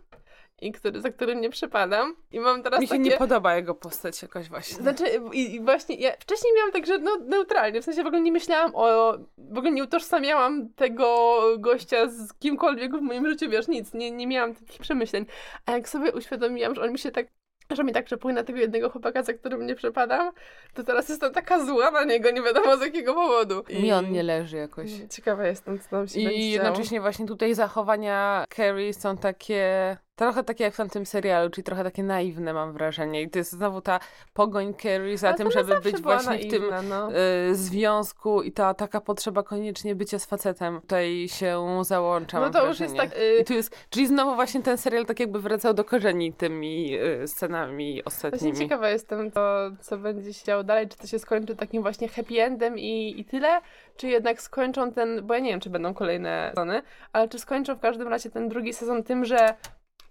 i 0.62 0.71
który, 0.71 1.02
za 1.02 1.10
którym 1.10 1.41
nie 1.41 1.49
przepadam 1.49 2.15
i 2.32 2.39
mam 2.39 2.63
teraz 2.63 2.80
Mi 2.82 2.88
się 2.88 2.91
takie... 2.91 3.04
nie 3.04 3.17
podoba 3.17 3.56
jego 3.56 3.76
postać 3.76 4.21
jakoś 4.21 4.49
właśnie. 4.49 4.78
Znaczy, 4.78 5.04
i, 5.34 5.56
i 5.56 5.62
właśnie, 5.62 5.95
ja 5.95 6.12
wcześniej 6.19 6.54
miałam 6.58 6.71
tak, 6.71 6.86
że 6.86 6.97
no, 6.97 7.12
neutralnie, 7.26 7.82
w 7.82 7.86
sensie 7.86 8.04
w 8.04 8.08
ogóle 8.08 8.21
nie 8.21 8.32
myślałam 8.32 8.71
o, 8.76 9.13
w 9.38 9.58
ogóle 9.58 9.71
nie 9.71 9.84
utożsamiałam 9.84 10.69
tego 10.76 11.38
gościa 11.60 12.08
z 12.10 12.34
kimkolwiek 12.34 12.91
w 12.97 13.02
moim 13.02 13.28
życiu, 13.30 13.49
wiesz, 13.49 13.67
nic, 13.67 13.93
nie, 13.93 14.12
nie 14.12 14.28
miałam 14.28 14.56
takich 14.56 14.82
przemyśleń. 14.82 15.26
A 15.65 15.71
jak 15.71 15.89
sobie 15.89 16.12
uświadomiłam, 16.12 16.76
że 16.76 16.82
on 16.82 16.91
mi 16.91 16.99
się 16.99 17.12
tak, 17.12 17.28
że 17.71 17.84
mi 17.84 17.91
tak 17.93 18.06
przypomina 18.06 18.43
tego 18.43 18.60
jednego 18.60 18.89
chłopaka, 18.89 19.23
za 19.23 19.34
którym 19.34 19.65
nie 19.65 19.76
przepadam, 19.76 20.32
to 20.73 20.84
teraz 20.84 21.10
jestem 21.10 21.34
taka 21.34 21.65
zła 21.65 21.91
na 21.91 22.04
niego, 22.04 22.32
nie 22.32 22.41
wiadomo 22.41 22.78
z 22.78 22.82
jakiego 22.82 23.13
powodu. 23.13 23.63
Mi 23.69 23.91
on 23.91 24.12
nie 24.12 24.23
leży 24.23 24.58
jakoś. 24.58 24.91
Ciekawa 25.10 25.47
jestem, 25.47 25.80
co 25.80 25.89
tam 25.89 26.08
się 26.08 26.13
będzie 26.23 26.32
I 26.32 26.54
działo. 26.54 26.65
jednocześnie 26.65 27.02
właśnie 27.02 27.26
tutaj 27.26 27.56
zachowania 27.56 28.45
Carrie 28.56 28.93
są 28.93 29.17
takie 29.17 29.97
Trochę 30.15 30.43
takie 30.43 30.63
jak 30.63 30.73
w 30.73 30.78
tamtym 30.78 31.06
serialu, 31.06 31.49
czyli 31.49 31.63
trochę 31.63 31.84
takie 31.84 32.04
naiwne 32.04 32.54
mam 32.54 32.73
wrażenie. 32.73 33.21
I 33.21 33.30
to 33.30 33.39
jest 33.39 33.52
znowu 33.52 33.82
ta 33.82 33.99
pogoń 34.34 34.73
Carrie 34.82 35.17
za 35.17 35.28
Ale 35.28 35.38
tym, 35.38 35.52
żeby 35.52 35.82
być 35.82 36.02
właśnie 36.02 36.38
w 36.38 36.52
tym 36.52 36.69
naiwna, 36.69 36.82
no. 36.82 37.12
y, 37.52 37.56
związku 37.56 38.41
i 38.41 38.52
ta 38.52 38.73
taka 38.73 39.02
potrzeba 39.02 39.43
koniecznie 39.43 39.95
bycia 39.95 40.19
z 40.19 40.26
facetem 40.26 40.82
tutaj 40.82 41.28
się 41.28 41.63
załącza. 41.82 42.39
No 42.39 42.49
to 42.49 42.67
już 42.67 42.80
jest 42.80 42.95
tak... 42.95 43.17
y, 43.17 43.38
I 43.41 43.45
tu 43.45 43.54
jest, 43.54 43.88
czyli 43.89 44.08
znowu 44.08 44.36
właśnie 44.36 44.62
ten 44.62 44.78
serial 44.78 45.06
tak 45.06 45.19
jakby 45.19 45.41
wracał 45.41 45.73
do 45.73 45.84
korzeni 45.84 46.34
tymi 46.34 46.97
y, 46.99 47.28
scenami 47.28 47.93
Właśnie 47.93 48.04
ostatnimi. 48.06 48.58
ciekawa 48.58 48.89
jestem 48.89 49.32
to, 49.32 49.71
co 49.82 49.97
będzie 49.97 50.34
się 50.34 50.45
działo 50.45 50.63
dalej, 50.63 50.88
czy 50.88 50.97
to 50.97 51.08
się 51.08 51.19
skończy 51.19 51.56
takim 51.56 51.82
właśnie 51.82 52.08
happy 52.08 52.41
endem 52.41 52.80
i, 52.80 53.15
i 53.17 53.26
tyle, 53.26 53.62
czy 53.97 54.08
jednak 54.08 54.41
skończą 54.41 54.91
ten, 54.91 55.28
bo 55.28 55.34
ja 55.34 55.39
nie 55.39 55.49
wiem, 55.49 55.60
czy 55.60 55.69
będą 55.69 55.93
kolejne 55.93 56.52
sezony, 56.56 56.82
ale 57.13 57.30
czy 57.30 57.39
skończą 57.39 57.76
w 57.76 57.80
każdym 57.80 58.08
razie 58.08 58.30
ten 58.30 58.49
drugi 58.49 58.73
sezon 58.73 59.04
tym, 59.04 59.26
że, 59.26 59.56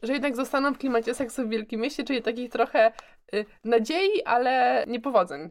że 0.02 0.12
jednak 0.12 0.36
zostaną 0.36 0.74
w 0.74 0.78
klimacie 0.78 1.14
seksu 1.14 1.46
w 1.46 1.48
Wielkim 1.48 1.80
Mieście, 1.80 2.04
czyli 2.04 2.22
takich 2.22 2.50
trochę 2.50 2.92
y, 3.34 3.44
nadziei, 3.64 4.24
ale 4.24 4.84
niepowodzeń. 4.88 5.50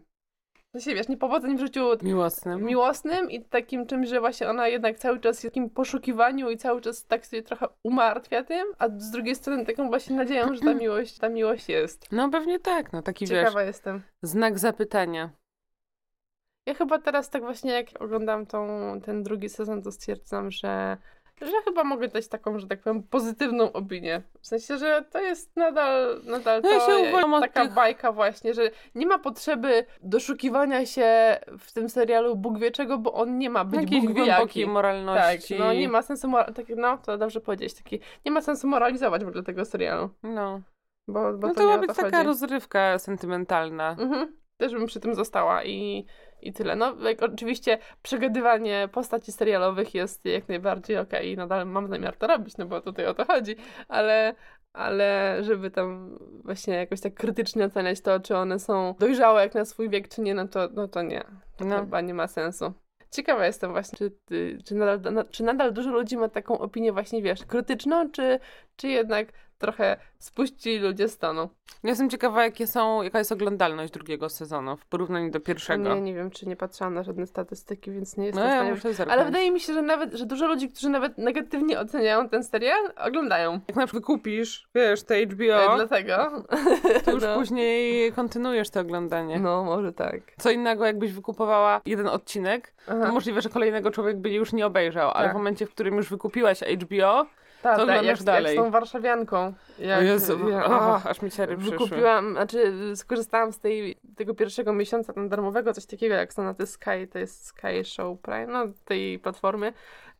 Sensie, 0.75 0.95
wiesz, 0.95 1.07
niepowodzeń 1.07 1.57
w 1.57 1.59
życiu 1.59 1.85
Miłosnym. 2.01 2.63
miłosnym 2.63 3.31
i 3.31 3.45
takim 3.45 3.85
czymś, 3.85 4.09
że 4.09 4.19
właśnie 4.19 4.49
ona 4.49 4.67
jednak 4.67 4.97
cały 4.99 5.19
czas 5.19 5.35
jest 5.35 5.41
w 5.41 5.49
takim 5.49 5.69
poszukiwaniu 5.69 6.49
i 6.49 6.57
cały 6.57 6.81
czas 6.81 7.05
tak 7.05 7.25
sobie 7.25 7.43
trochę 7.43 7.67
umartwia 7.83 8.43
tym, 8.43 8.67
a 8.79 8.87
z 8.97 9.11
drugiej 9.11 9.35
strony 9.35 9.65
taką 9.65 9.87
właśnie 9.87 10.15
nadzieją, 10.15 10.55
że 10.55 10.61
ta 10.61 10.73
miłość, 10.83 11.17
ta 11.17 11.29
miłość 11.29 11.69
jest. 11.69 12.07
No 12.11 12.29
pewnie 12.29 12.59
tak, 12.59 12.93
no 12.93 13.01
taki 13.01 13.27
wiesz, 13.27 13.39
Ciekawa 13.39 13.63
jestem. 13.63 14.01
znak 14.21 14.59
zapytania. 14.59 15.29
Ja 16.65 16.73
chyba 16.73 16.99
teraz 16.99 17.29
tak 17.29 17.41
właśnie 17.41 17.71
jak 17.71 17.87
oglądam 17.99 18.45
tą, 18.45 18.67
ten 19.05 19.23
drugi 19.23 19.49
sezon, 19.49 19.81
to 19.81 19.91
stwierdzam, 19.91 20.51
że, 20.51 20.97
że 21.41 21.61
chyba 21.65 21.83
mogę 21.83 22.07
dać 22.07 22.27
taką, 22.27 22.59
że 22.59 22.67
tak 22.67 22.79
powiem, 22.81 23.03
pozytywną 23.03 23.71
opinię. 23.71 24.21
W 24.41 24.47
sensie, 24.47 24.77
że 24.77 25.05
to 25.11 25.19
jest 25.21 25.55
nadal, 25.55 26.21
nadal 26.25 26.61
No 26.63 26.69
ja 26.69 26.79
to 26.79 26.85
się 26.85 26.95
uwolniłam 26.97 27.33
od 27.33 27.41
taka 27.41 27.63
tych- 27.65 27.73
bajka 27.73 28.11
właśnie, 28.11 28.53
że 28.53 28.71
nie 28.95 29.05
ma 29.05 29.19
potrzeby 29.19 29.85
doszukiwania 30.03 30.85
się 30.85 31.37
w 31.59 31.71
tym 31.73 31.89
serialu 31.89 32.35
Bóg 32.35 32.59
wie 32.59 32.71
czego, 32.71 32.97
bo 32.97 33.13
on 33.13 33.37
nie 33.37 33.49
ma 33.49 33.65
być 33.65 33.81
Jakiejś 33.81 34.01
Bóg 34.05 34.15
wie 34.15 34.23
głębokiej 34.23 34.39
jaki. 34.61 34.61
Tak, 34.61 34.73
moralności. 34.73 35.59
no 35.59 35.73
nie 35.73 35.89
ma 35.89 36.01
sensu, 36.01 36.31
tak, 36.55 36.65
no 36.77 36.97
to 36.97 37.17
dobrze 37.17 37.41
powiedzieć, 37.41 37.73
taki, 37.73 37.99
nie 38.25 38.31
ma 38.31 38.41
sensu 38.41 38.67
moralizować 38.67 39.25
w 39.25 39.27
ogóle 39.27 39.43
tego 39.43 39.65
serialu, 39.65 40.09
No, 40.23 40.61
bo, 41.07 41.33
bo 41.33 41.47
no 41.47 41.53
to, 41.53 41.61
to 41.61 41.67
ma 41.67 41.77
być 41.77 41.87
to 41.87 41.93
taka 41.95 42.23
rozrywka 42.23 42.99
sentymentalna. 42.99 43.95
Mhm. 43.99 44.37
Też 44.57 44.73
bym 44.73 44.85
przy 44.85 44.99
tym 44.99 45.15
została 45.15 45.63
i, 45.63 46.05
i 46.41 46.53
tyle. 46.53 46.75
No, 46.75 46.95
jak 47.09 47.21
oczywiście 47.23 47.77
przegadywanie 48.03 48.89
postaci 48.91 49.31
serialowych 49.31 49.95
jest 49.95 50.25
jak 50.25 50.49
najbardziej 50.49 50.97
okej 50.97 51.31
i 51.31 51.37
nadal 51.37 51.67
mam 51.67 51.87
zamiar 51.87 52.15
to 52.15 52.27
robić, 52.27 52.57
no 52.57 52.65
bo 52.65 52.81
tutaj 52.81 53.05
o 53.05 53.13
to 53.13 53.25
chodzi, 53.25 53.55
ale, 53.87 54.35
ale 54.73 55.37
żeby 55.41 55.71
tam 55.71 56.17
właśnie 56.43 56.73
jakoś 56.73 57.01
tak 57.01 57.13
krytycznie 57.13 57.65
oceniać 57.65 58.01
to, 58.01 58.19
czy 58.19 58.35
one 58.35 58.59
są 58.59 58.95
dojrzałe 58.99 59.41
jak 59.41 59.55
na 59.55 59.65
swój 59.65 59.89
wiek, 59.89 60.07
czy 60.07 60.21
nie, 60.21 60.33
no 60.33 60.47
to, 60.47 60.69
no 60.73 60.87
to 60.87 61.01
nie. 61.01 61.23
To 61.57 61.65
No. 61.65 61.79
chyba 61.79 62.01
nie 62.01 62.13
ma 62.13 62.27
sensu. 62.27 62.73
Ciekawa 63.11 63.45
jestem 63.45 63.71
właśnie, 63.71 64.09
czy, 64.29 64.57
czy, 64.65 64.75
nadal, 64.75 65.13
na, 65.13 65.23
czy 65.23 65.43
nadal 65.43 65.73
dużo 65.73 65.89
ludzi 65.91 66.17
ma 66.17 66.29
taką 66.29 66.59
opinię 66.59 66.91
właśnie, 66.93 67.21
wiesz, 67.21 67.45
krytyczną, 67.45 68.11
czy, 68.11 68.39
czy 68.75 68.87
jednak 68.87 69.27
trochę 69.61 69.97
spuścili 70.19 70.79
ludzie 70.79 71.09
stanu. 71.09 71.49
Ja 71.83 71.89
Jestem 71.89 72.09
ciekawa, 72.09 72.43
jakie 72.43 72.67
są, 72.67 73.01
jaka 73.01 73.17
jest 73.19 73.31
oglądalność 73.31 73.93
drugiego 73.93 74.29
sezonu 74.29 74.77
w 74.77 74.85
porównaniu 74.85 75.31
do 75.31 75.39
pierwszego. 75.39 75.95
Nie, 75.95 76.01
nie 76.01 76.13
wiem, 76.13 76.31
czy 76.31 76.47
nie 76.47 76.55
patrzyłam 76.55 76.93
na 76.93 77.03
żadne 77.03 77.27
statystyki, 77.27 77.91
więc 77.91 78.17
nie 78.17 78.25
jestem 78.25 78.43
no 78.43 78.49
w 78.49 78.51
ja 78.51 78.57
stanie... 78.57 78.71
muszę 78.71 78.93
zerknąć. 78.93 79.19
Ale 79.19 79.25
wydaje 79.25 79.51
mi 79.51 79.59
się, 79.59 79.73
że 79.73 79.81
nawet, 79.81 80.13
że 80.13 80.25
dużo 80.25 80.47
ludzi, 80.47 80.69
którzy 80.69 80.89
nawet 80.89 81.17
negatywnie 81.17 81.79
oceniają 81.79 82.29
ten 82.29 82.43
serial, 82.43 82.91
oglądają. 82.97 83.59
Jak 83.67 83.77
na 83.77 83.85
przykład 83.87 84.03
kupisz, 84.05 84.67
wiesz, 84.75 85.03
te 85.03 85.15
E, 85.15 85.25
HBO, 85.25 85.75
Dlatego. 85.75 86.43
to 87.05 87.11
już 87.11 87.23
no. 87.27 87.35
później 87.35 88.11
kontynuujesz 88.11 88.69
to 88.69 88.79
oglądanie. 88.79 89.39
No, 89.39 89.63
może 89.63 89.93
tak. 89.93 90.19
Co 90.37 90.51
innego, 90.51 90.85
jakbyś 90.85 91.13
wykupowała 91.13 91.81
jeden 91.85 92.07
odcinek, 92.07 92.73
Aha. 92.87 93.05
to 93.05 93.13
możliwe, 93.13 93.41
że 93.41 93.49
kolejnego 93.49 93.91
człowiek 93.91 94.17
by 94.17 94.29
już 94.29 94.53
nie 94.53 94.65
obejrzał, 94.65 95.11
ale 95.11 95.25
Tak. 95.27 95.33
w 95.33 95.37
momencie, 95.37 95.65
w 95.65 95.69
którym 95.71 95.95
już 95.95 96.09
wykupiłaś 96.09 96.59
HBO, 96.61 97.25
Tak, 97.61 97.77
to 97.77 97.85
tak, 97.85 97.97
oglądasz 97.97 98.19
jak, 98.19 98.23
dalej. 98.23 98.55
jak 98.55 98.63
z 98.63 98.65
tą 98.65 98.71
warszawianką. 98.71 99.53
Jak, 99.79 99.99
o 99.99 100.01
Jezu, 100.01 100.39
aż 101.05 101.21
mi 101.21 101.31
ciary 101.31 101.57
przyszły. 101.57 101.77
Wykupiłam, 101.77 102.31
znaczy 102.31 102.73
skorzystałam 102.95 103.53
z 103.53 103.59
tej, 103.59 103.97
tego 104.15 104.35
pierwszego 104.35 104.73
miesiąca 104.73 105.13
tam 105.13 105.29
darmowego, 105.29 105.73
coś 105.73 105.85
takiego 105.85 106.15
jak 106.15 106.33
są 106.33 106.43
na 106.43 106.53
tej 106.53 106.67
Sky, 106.67 107.07
to 107.11 107.19
jest 107.19 107.45
Sky 107.45 107.83
Show 107.83 108.19
Prime, 108.19 108.47
no 108.47 108.65
tej 108.85 109.19
platformy, 109.19 109.73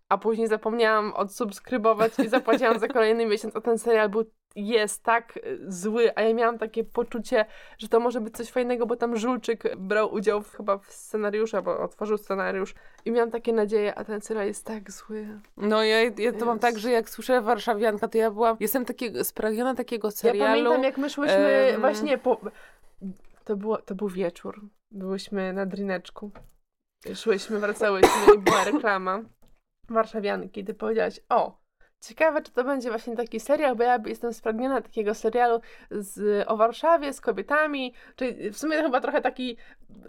a 0.10 0.18
później 0.18 0.48
zapomniałam 0.48 1.14
odsubskrybować 1.14 2.20
i 2.20 2.30
zapłaciłam 2.30 2.80
za 2.80 2.88
kolejny 2.98 3.26
miesiąc, 3.26 3.56
a 3.56 3.62
ten 3.62 3.78
serial 3.78 4.10
był 4.10 4.26
jest 4.56 5.04
tak 5.04 5.38
y, 5.38 5.58
zły, 5.68 6.16
a 6.16 6.22
ja 6.22 6.34
miałam 6.34 6.58
takie 6.58 6.84
poczucie, 6.84 7.46
że 7.78 7.88
to 7.88 8.00
może 8.00 8.22
być 8.22 8.38
coś 8.38 8.50
fajnego, 8.50 8.86
bo 8.86 8.96
tam 8.96 9.18
Żulczyk 9.18 9.78
brał 9.78 10.14
udział 10.14 10.42
w, 10.42 10.56
chyba 10.56 10.78
w 10.78 10.92
scenariuszu, 10.92 11.58
albo 11.58 11.80
otworzył 11.80 12.18
scenariusz 12.18 12.74
i 13.06 13.12
miałam 13.12 13.32
takie 13.32 13.54
nadzieje, 13.54 13.96
a 13.96 14.04
ten 14.04 14.22
serial 14.22 14.48
jest 14.48 14.66
tak 14.66 14.92
zły. 14.92 15.40
No 15.58 15.84
ja, 15.84 16.02
ja 16.02 16.32
to 16.32 16.46
mam 16.46 16.56
Jest. 16.56 16.62
tak, 16.62 16.80
że 16.80 16.92
jak 16.92 17.10
słyszę 17.10 17.42
Warszawianka, 17.42 18.08
to 18.08 18.18
ja 18.18 18.32
byłam, 18.32 18.58
jestem 18.60 18.86
takiego, 18.86 19.24
spragniona 19.24 19.76
takiego 19.76 20.12
serialu. 20.12 20.46
Ja 20.46 20.64
pamiętam, 20.64 20.84
jak 20.84 20.98
my 20.98 21.10
szłyśmy 21.10 21.36
em, 21.36 21.82
właśnie 21.82 22.18
po... 22.18 22.42
To, 23.44 23.56
było, 23.56 23.78
to 23.78 23.96
był 23.96 24.08
wieczór. 24.10 24.62
Byłyśmy 24.92 25.54
na 25.54 25.66
drineczku. 25.66 26.32
Szłyśmy, 27.14 27.60
wracałyśmy 27.60 28.36
i 28.36 28.40
była 28.40 28.64
reklama 28.64 29.22
warszawianki. 29.90 30.66
Ty 30.66 30.74
powiedziałaś, 30.74 31.20
o, 31.30 31.61
ciekawe, 32.02 32.42
czy 32.42 32.52
to 32.52 32.64
będzie 32.64 32.90
właśnie 32.90 33.16
taki 33.16 33.40
serial, 33.40 33.76
bo 33.76 33.84
ja 33.84 34.00
jestem 34.06 34.34
spragniona 34.34 34.82
takiego 34.82 35.14
serialu 35.14 35.60
z, 35.92 36.44
o 36.48 36.58
Warszawie, 36.58 37.14
z 37.14 37.22
kobietami, 37.22 37.94
czyli 38.16 38.52
w 38.52 38.58
sumie 38.58 38.78
chyba 38.84 39.02
trochę 39.02 39.22
taki 39.22 39.58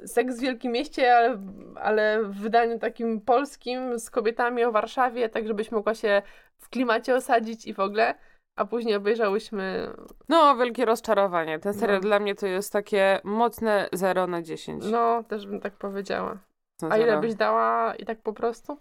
seks 0.06 0.36
w 0.38 0.40
Wielkim 0.40 0.72
Mieście, 0.72 1.16
ale, 1.16 1.38
ale 1.74 2.22
w 2.22 2.34
wydaniu 2.40 2.78
takim 2.78 3.20
polskim 3.20 3.98
z 3.98 4.10
kobietami 4.10 4.64
o 4.64 4.72
Warszawie, 4.72 5.28
tak 5.28 5.46
żebyś 5.46 5.72
mogła 5.72 5.94
się 5.94 6.22
w 6.58 6.68
klimacie 6.68 7.14
osadzić 7.14 7.66
i 7.66 7.74
w 7.74 7.80
ogóle. 7.80 8.14
A 8.56 8.64
później 8.64 8.94
obejrzałyśmy 8.94 9.90
No, 10.28 10.56
wielkie 10.56 10.84
rozczarowanie. 10.84 11.58
Ten 11.58 11.74
serial 11.74 11.96
No. 11.96 12.00
dla 12.02 12.18
mnie 12.18 12.34
to 12.34 12.46
jest 12.46 12.72
takie 12.72 13.20
mocne 13.24 13.88
0 13.92 14.26
na 14.26 14.42
10. 14.42 14.84
No, 14.90 15.22
też 15.28 15.46
bym 15.46 15.60
tak 15.60 15.72
powiedziała. 15.72 16.38
No, 16.82 16.88
A 16.90 16.98
ile 16.98 17.20
byś 17.20 17.34
dała 17.34 17.94
i 17.94 18.04
tak 18.04 18.18
po 18.22 18.32
prostu? 18.32 18.78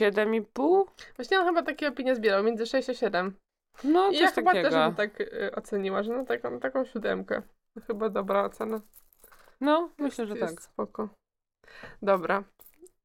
7,5? 0.00 0.84
Właśnie 1.16 1.40
on 1.40 1.46
chyba 1.46 1.62
takie 1.62 1.88
opinie 1.88 2.16
zbierał, 2.16 2.44
między 2.44 2.66
6 2.66 2.90
a 2.90 2.94
7. 2.94 3.34
No, 3.84 4.08
I 4.10 4.18
ja 4.18 4.30
chyba 4.30 4.50
takiego. 4.50 4.70
też 4.70 4.78
bym 4.78 4.94
tak 4.94 5.20
y, 5.20 5.54
oceniła, 5.56 6.02
że 6.02 6.12
no 6.12 6.24
taką, 6.24 6.60
taką 6.60 6.84
siódemkę. 6.84 7.42
To 7.74 7.80
Chyba 7.86 8.08
dobra 8.08 8.44
ocena. 8.44 8.80
No, 9.60 9.90
myślę, 9.98 10.26
że 10.26 10.38
jest 10.38 10.54
tak. 10.54 10.62
spoko. 10.62 11.08
Dobra. 12.02 12.44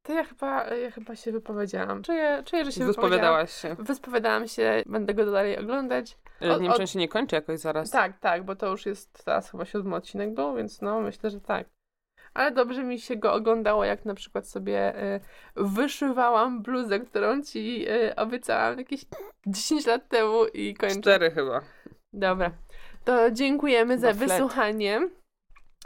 To 0.02 0.12
ja 0.12 0.24
chyba, 0.24 0.64
ja 0.64 0.90
chyba 0.90 1.16
się 1.16 1.32
wypowiedziałam. 1.32 2.02
Czuję, 2.02 2.42
czuję 2.46 2.64
że 2.64 2.72
się. 2.72 2.84
Wyspowiadałaś 2.84 3.52
się. 3.52 3.76
Wyspowiadałam 3.78 4.48
się, 4.48 4.82
będę 4.86 5.14
go 5.14 5.26
dalej 5.26 5.58
oglądać. 5.58 6.18
Od- 6.40 6.60
Nie 6.60 6.68
wiem, 6.68 6.82
od- 6.82 6.90
się 6.90 6.98
nie 6.98 7.08
kończy 7.08 7.36
jakoś 7.36 7.60
zaraz. 7.60 7.90
Tak, 7.90 8.18
tak, 8.18 8.44
bo 8.44 8.56
to 8.56 8.66
już 8.70 8.86
jest 8.86 9.24
teraz 9.24 9.50
chyba 9.50 9.64
siódmy 9.64 9.96
odcinek 9.96 10.34
był, 10.34 10.54
więc 10.54 10.80
no 10.80 11.00
myślę, 11.00 11.30
że 11.30 11.40
tak. 11.40 11.68
Ale 12.36 12.50
dobrze 12.50 12.84
mi 12.84 13.00
się 13.00 13.16
go 13.16 13.32
oglądało, 13.32 13.84
jak 13.84 14.04
na 14.04 14.14
przykład 14.14 14.48
sobie 14.48 15.04
y, 15.16 15.20
wyszywałam 15.56 16.62
bluzę, 16.62 17.00
którą 17.00 17.42
ci 17.42 17.88
y, 17.88 18.16
obiecałam 18.16 18.78
jakieś 18.78 19.04
10 19.46 19.86
lat 19.86 20.08
temu 20.08 20.46
i 20.54 20.74
kończę. 20.74 21.00
Cztery 21.00 21.30
chyba. 21.30 21.60
Dobra. 22.12 22.50
To 23.04 23.30
dziękujemy 23.30 23.98
za 23.98 24.12
wysłuchanie. 24.12 25.08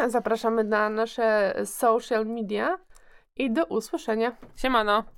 Zapraszamy 0.06 0.64
na 0.64 0.88
nasze 0.88 1.54
social 1.64 2.26
media 2.26 2.78
i 3.36 3.50
do 3.50 3.64
usłyszenia. 3.64 4.36
Siemano. 4.56 5.04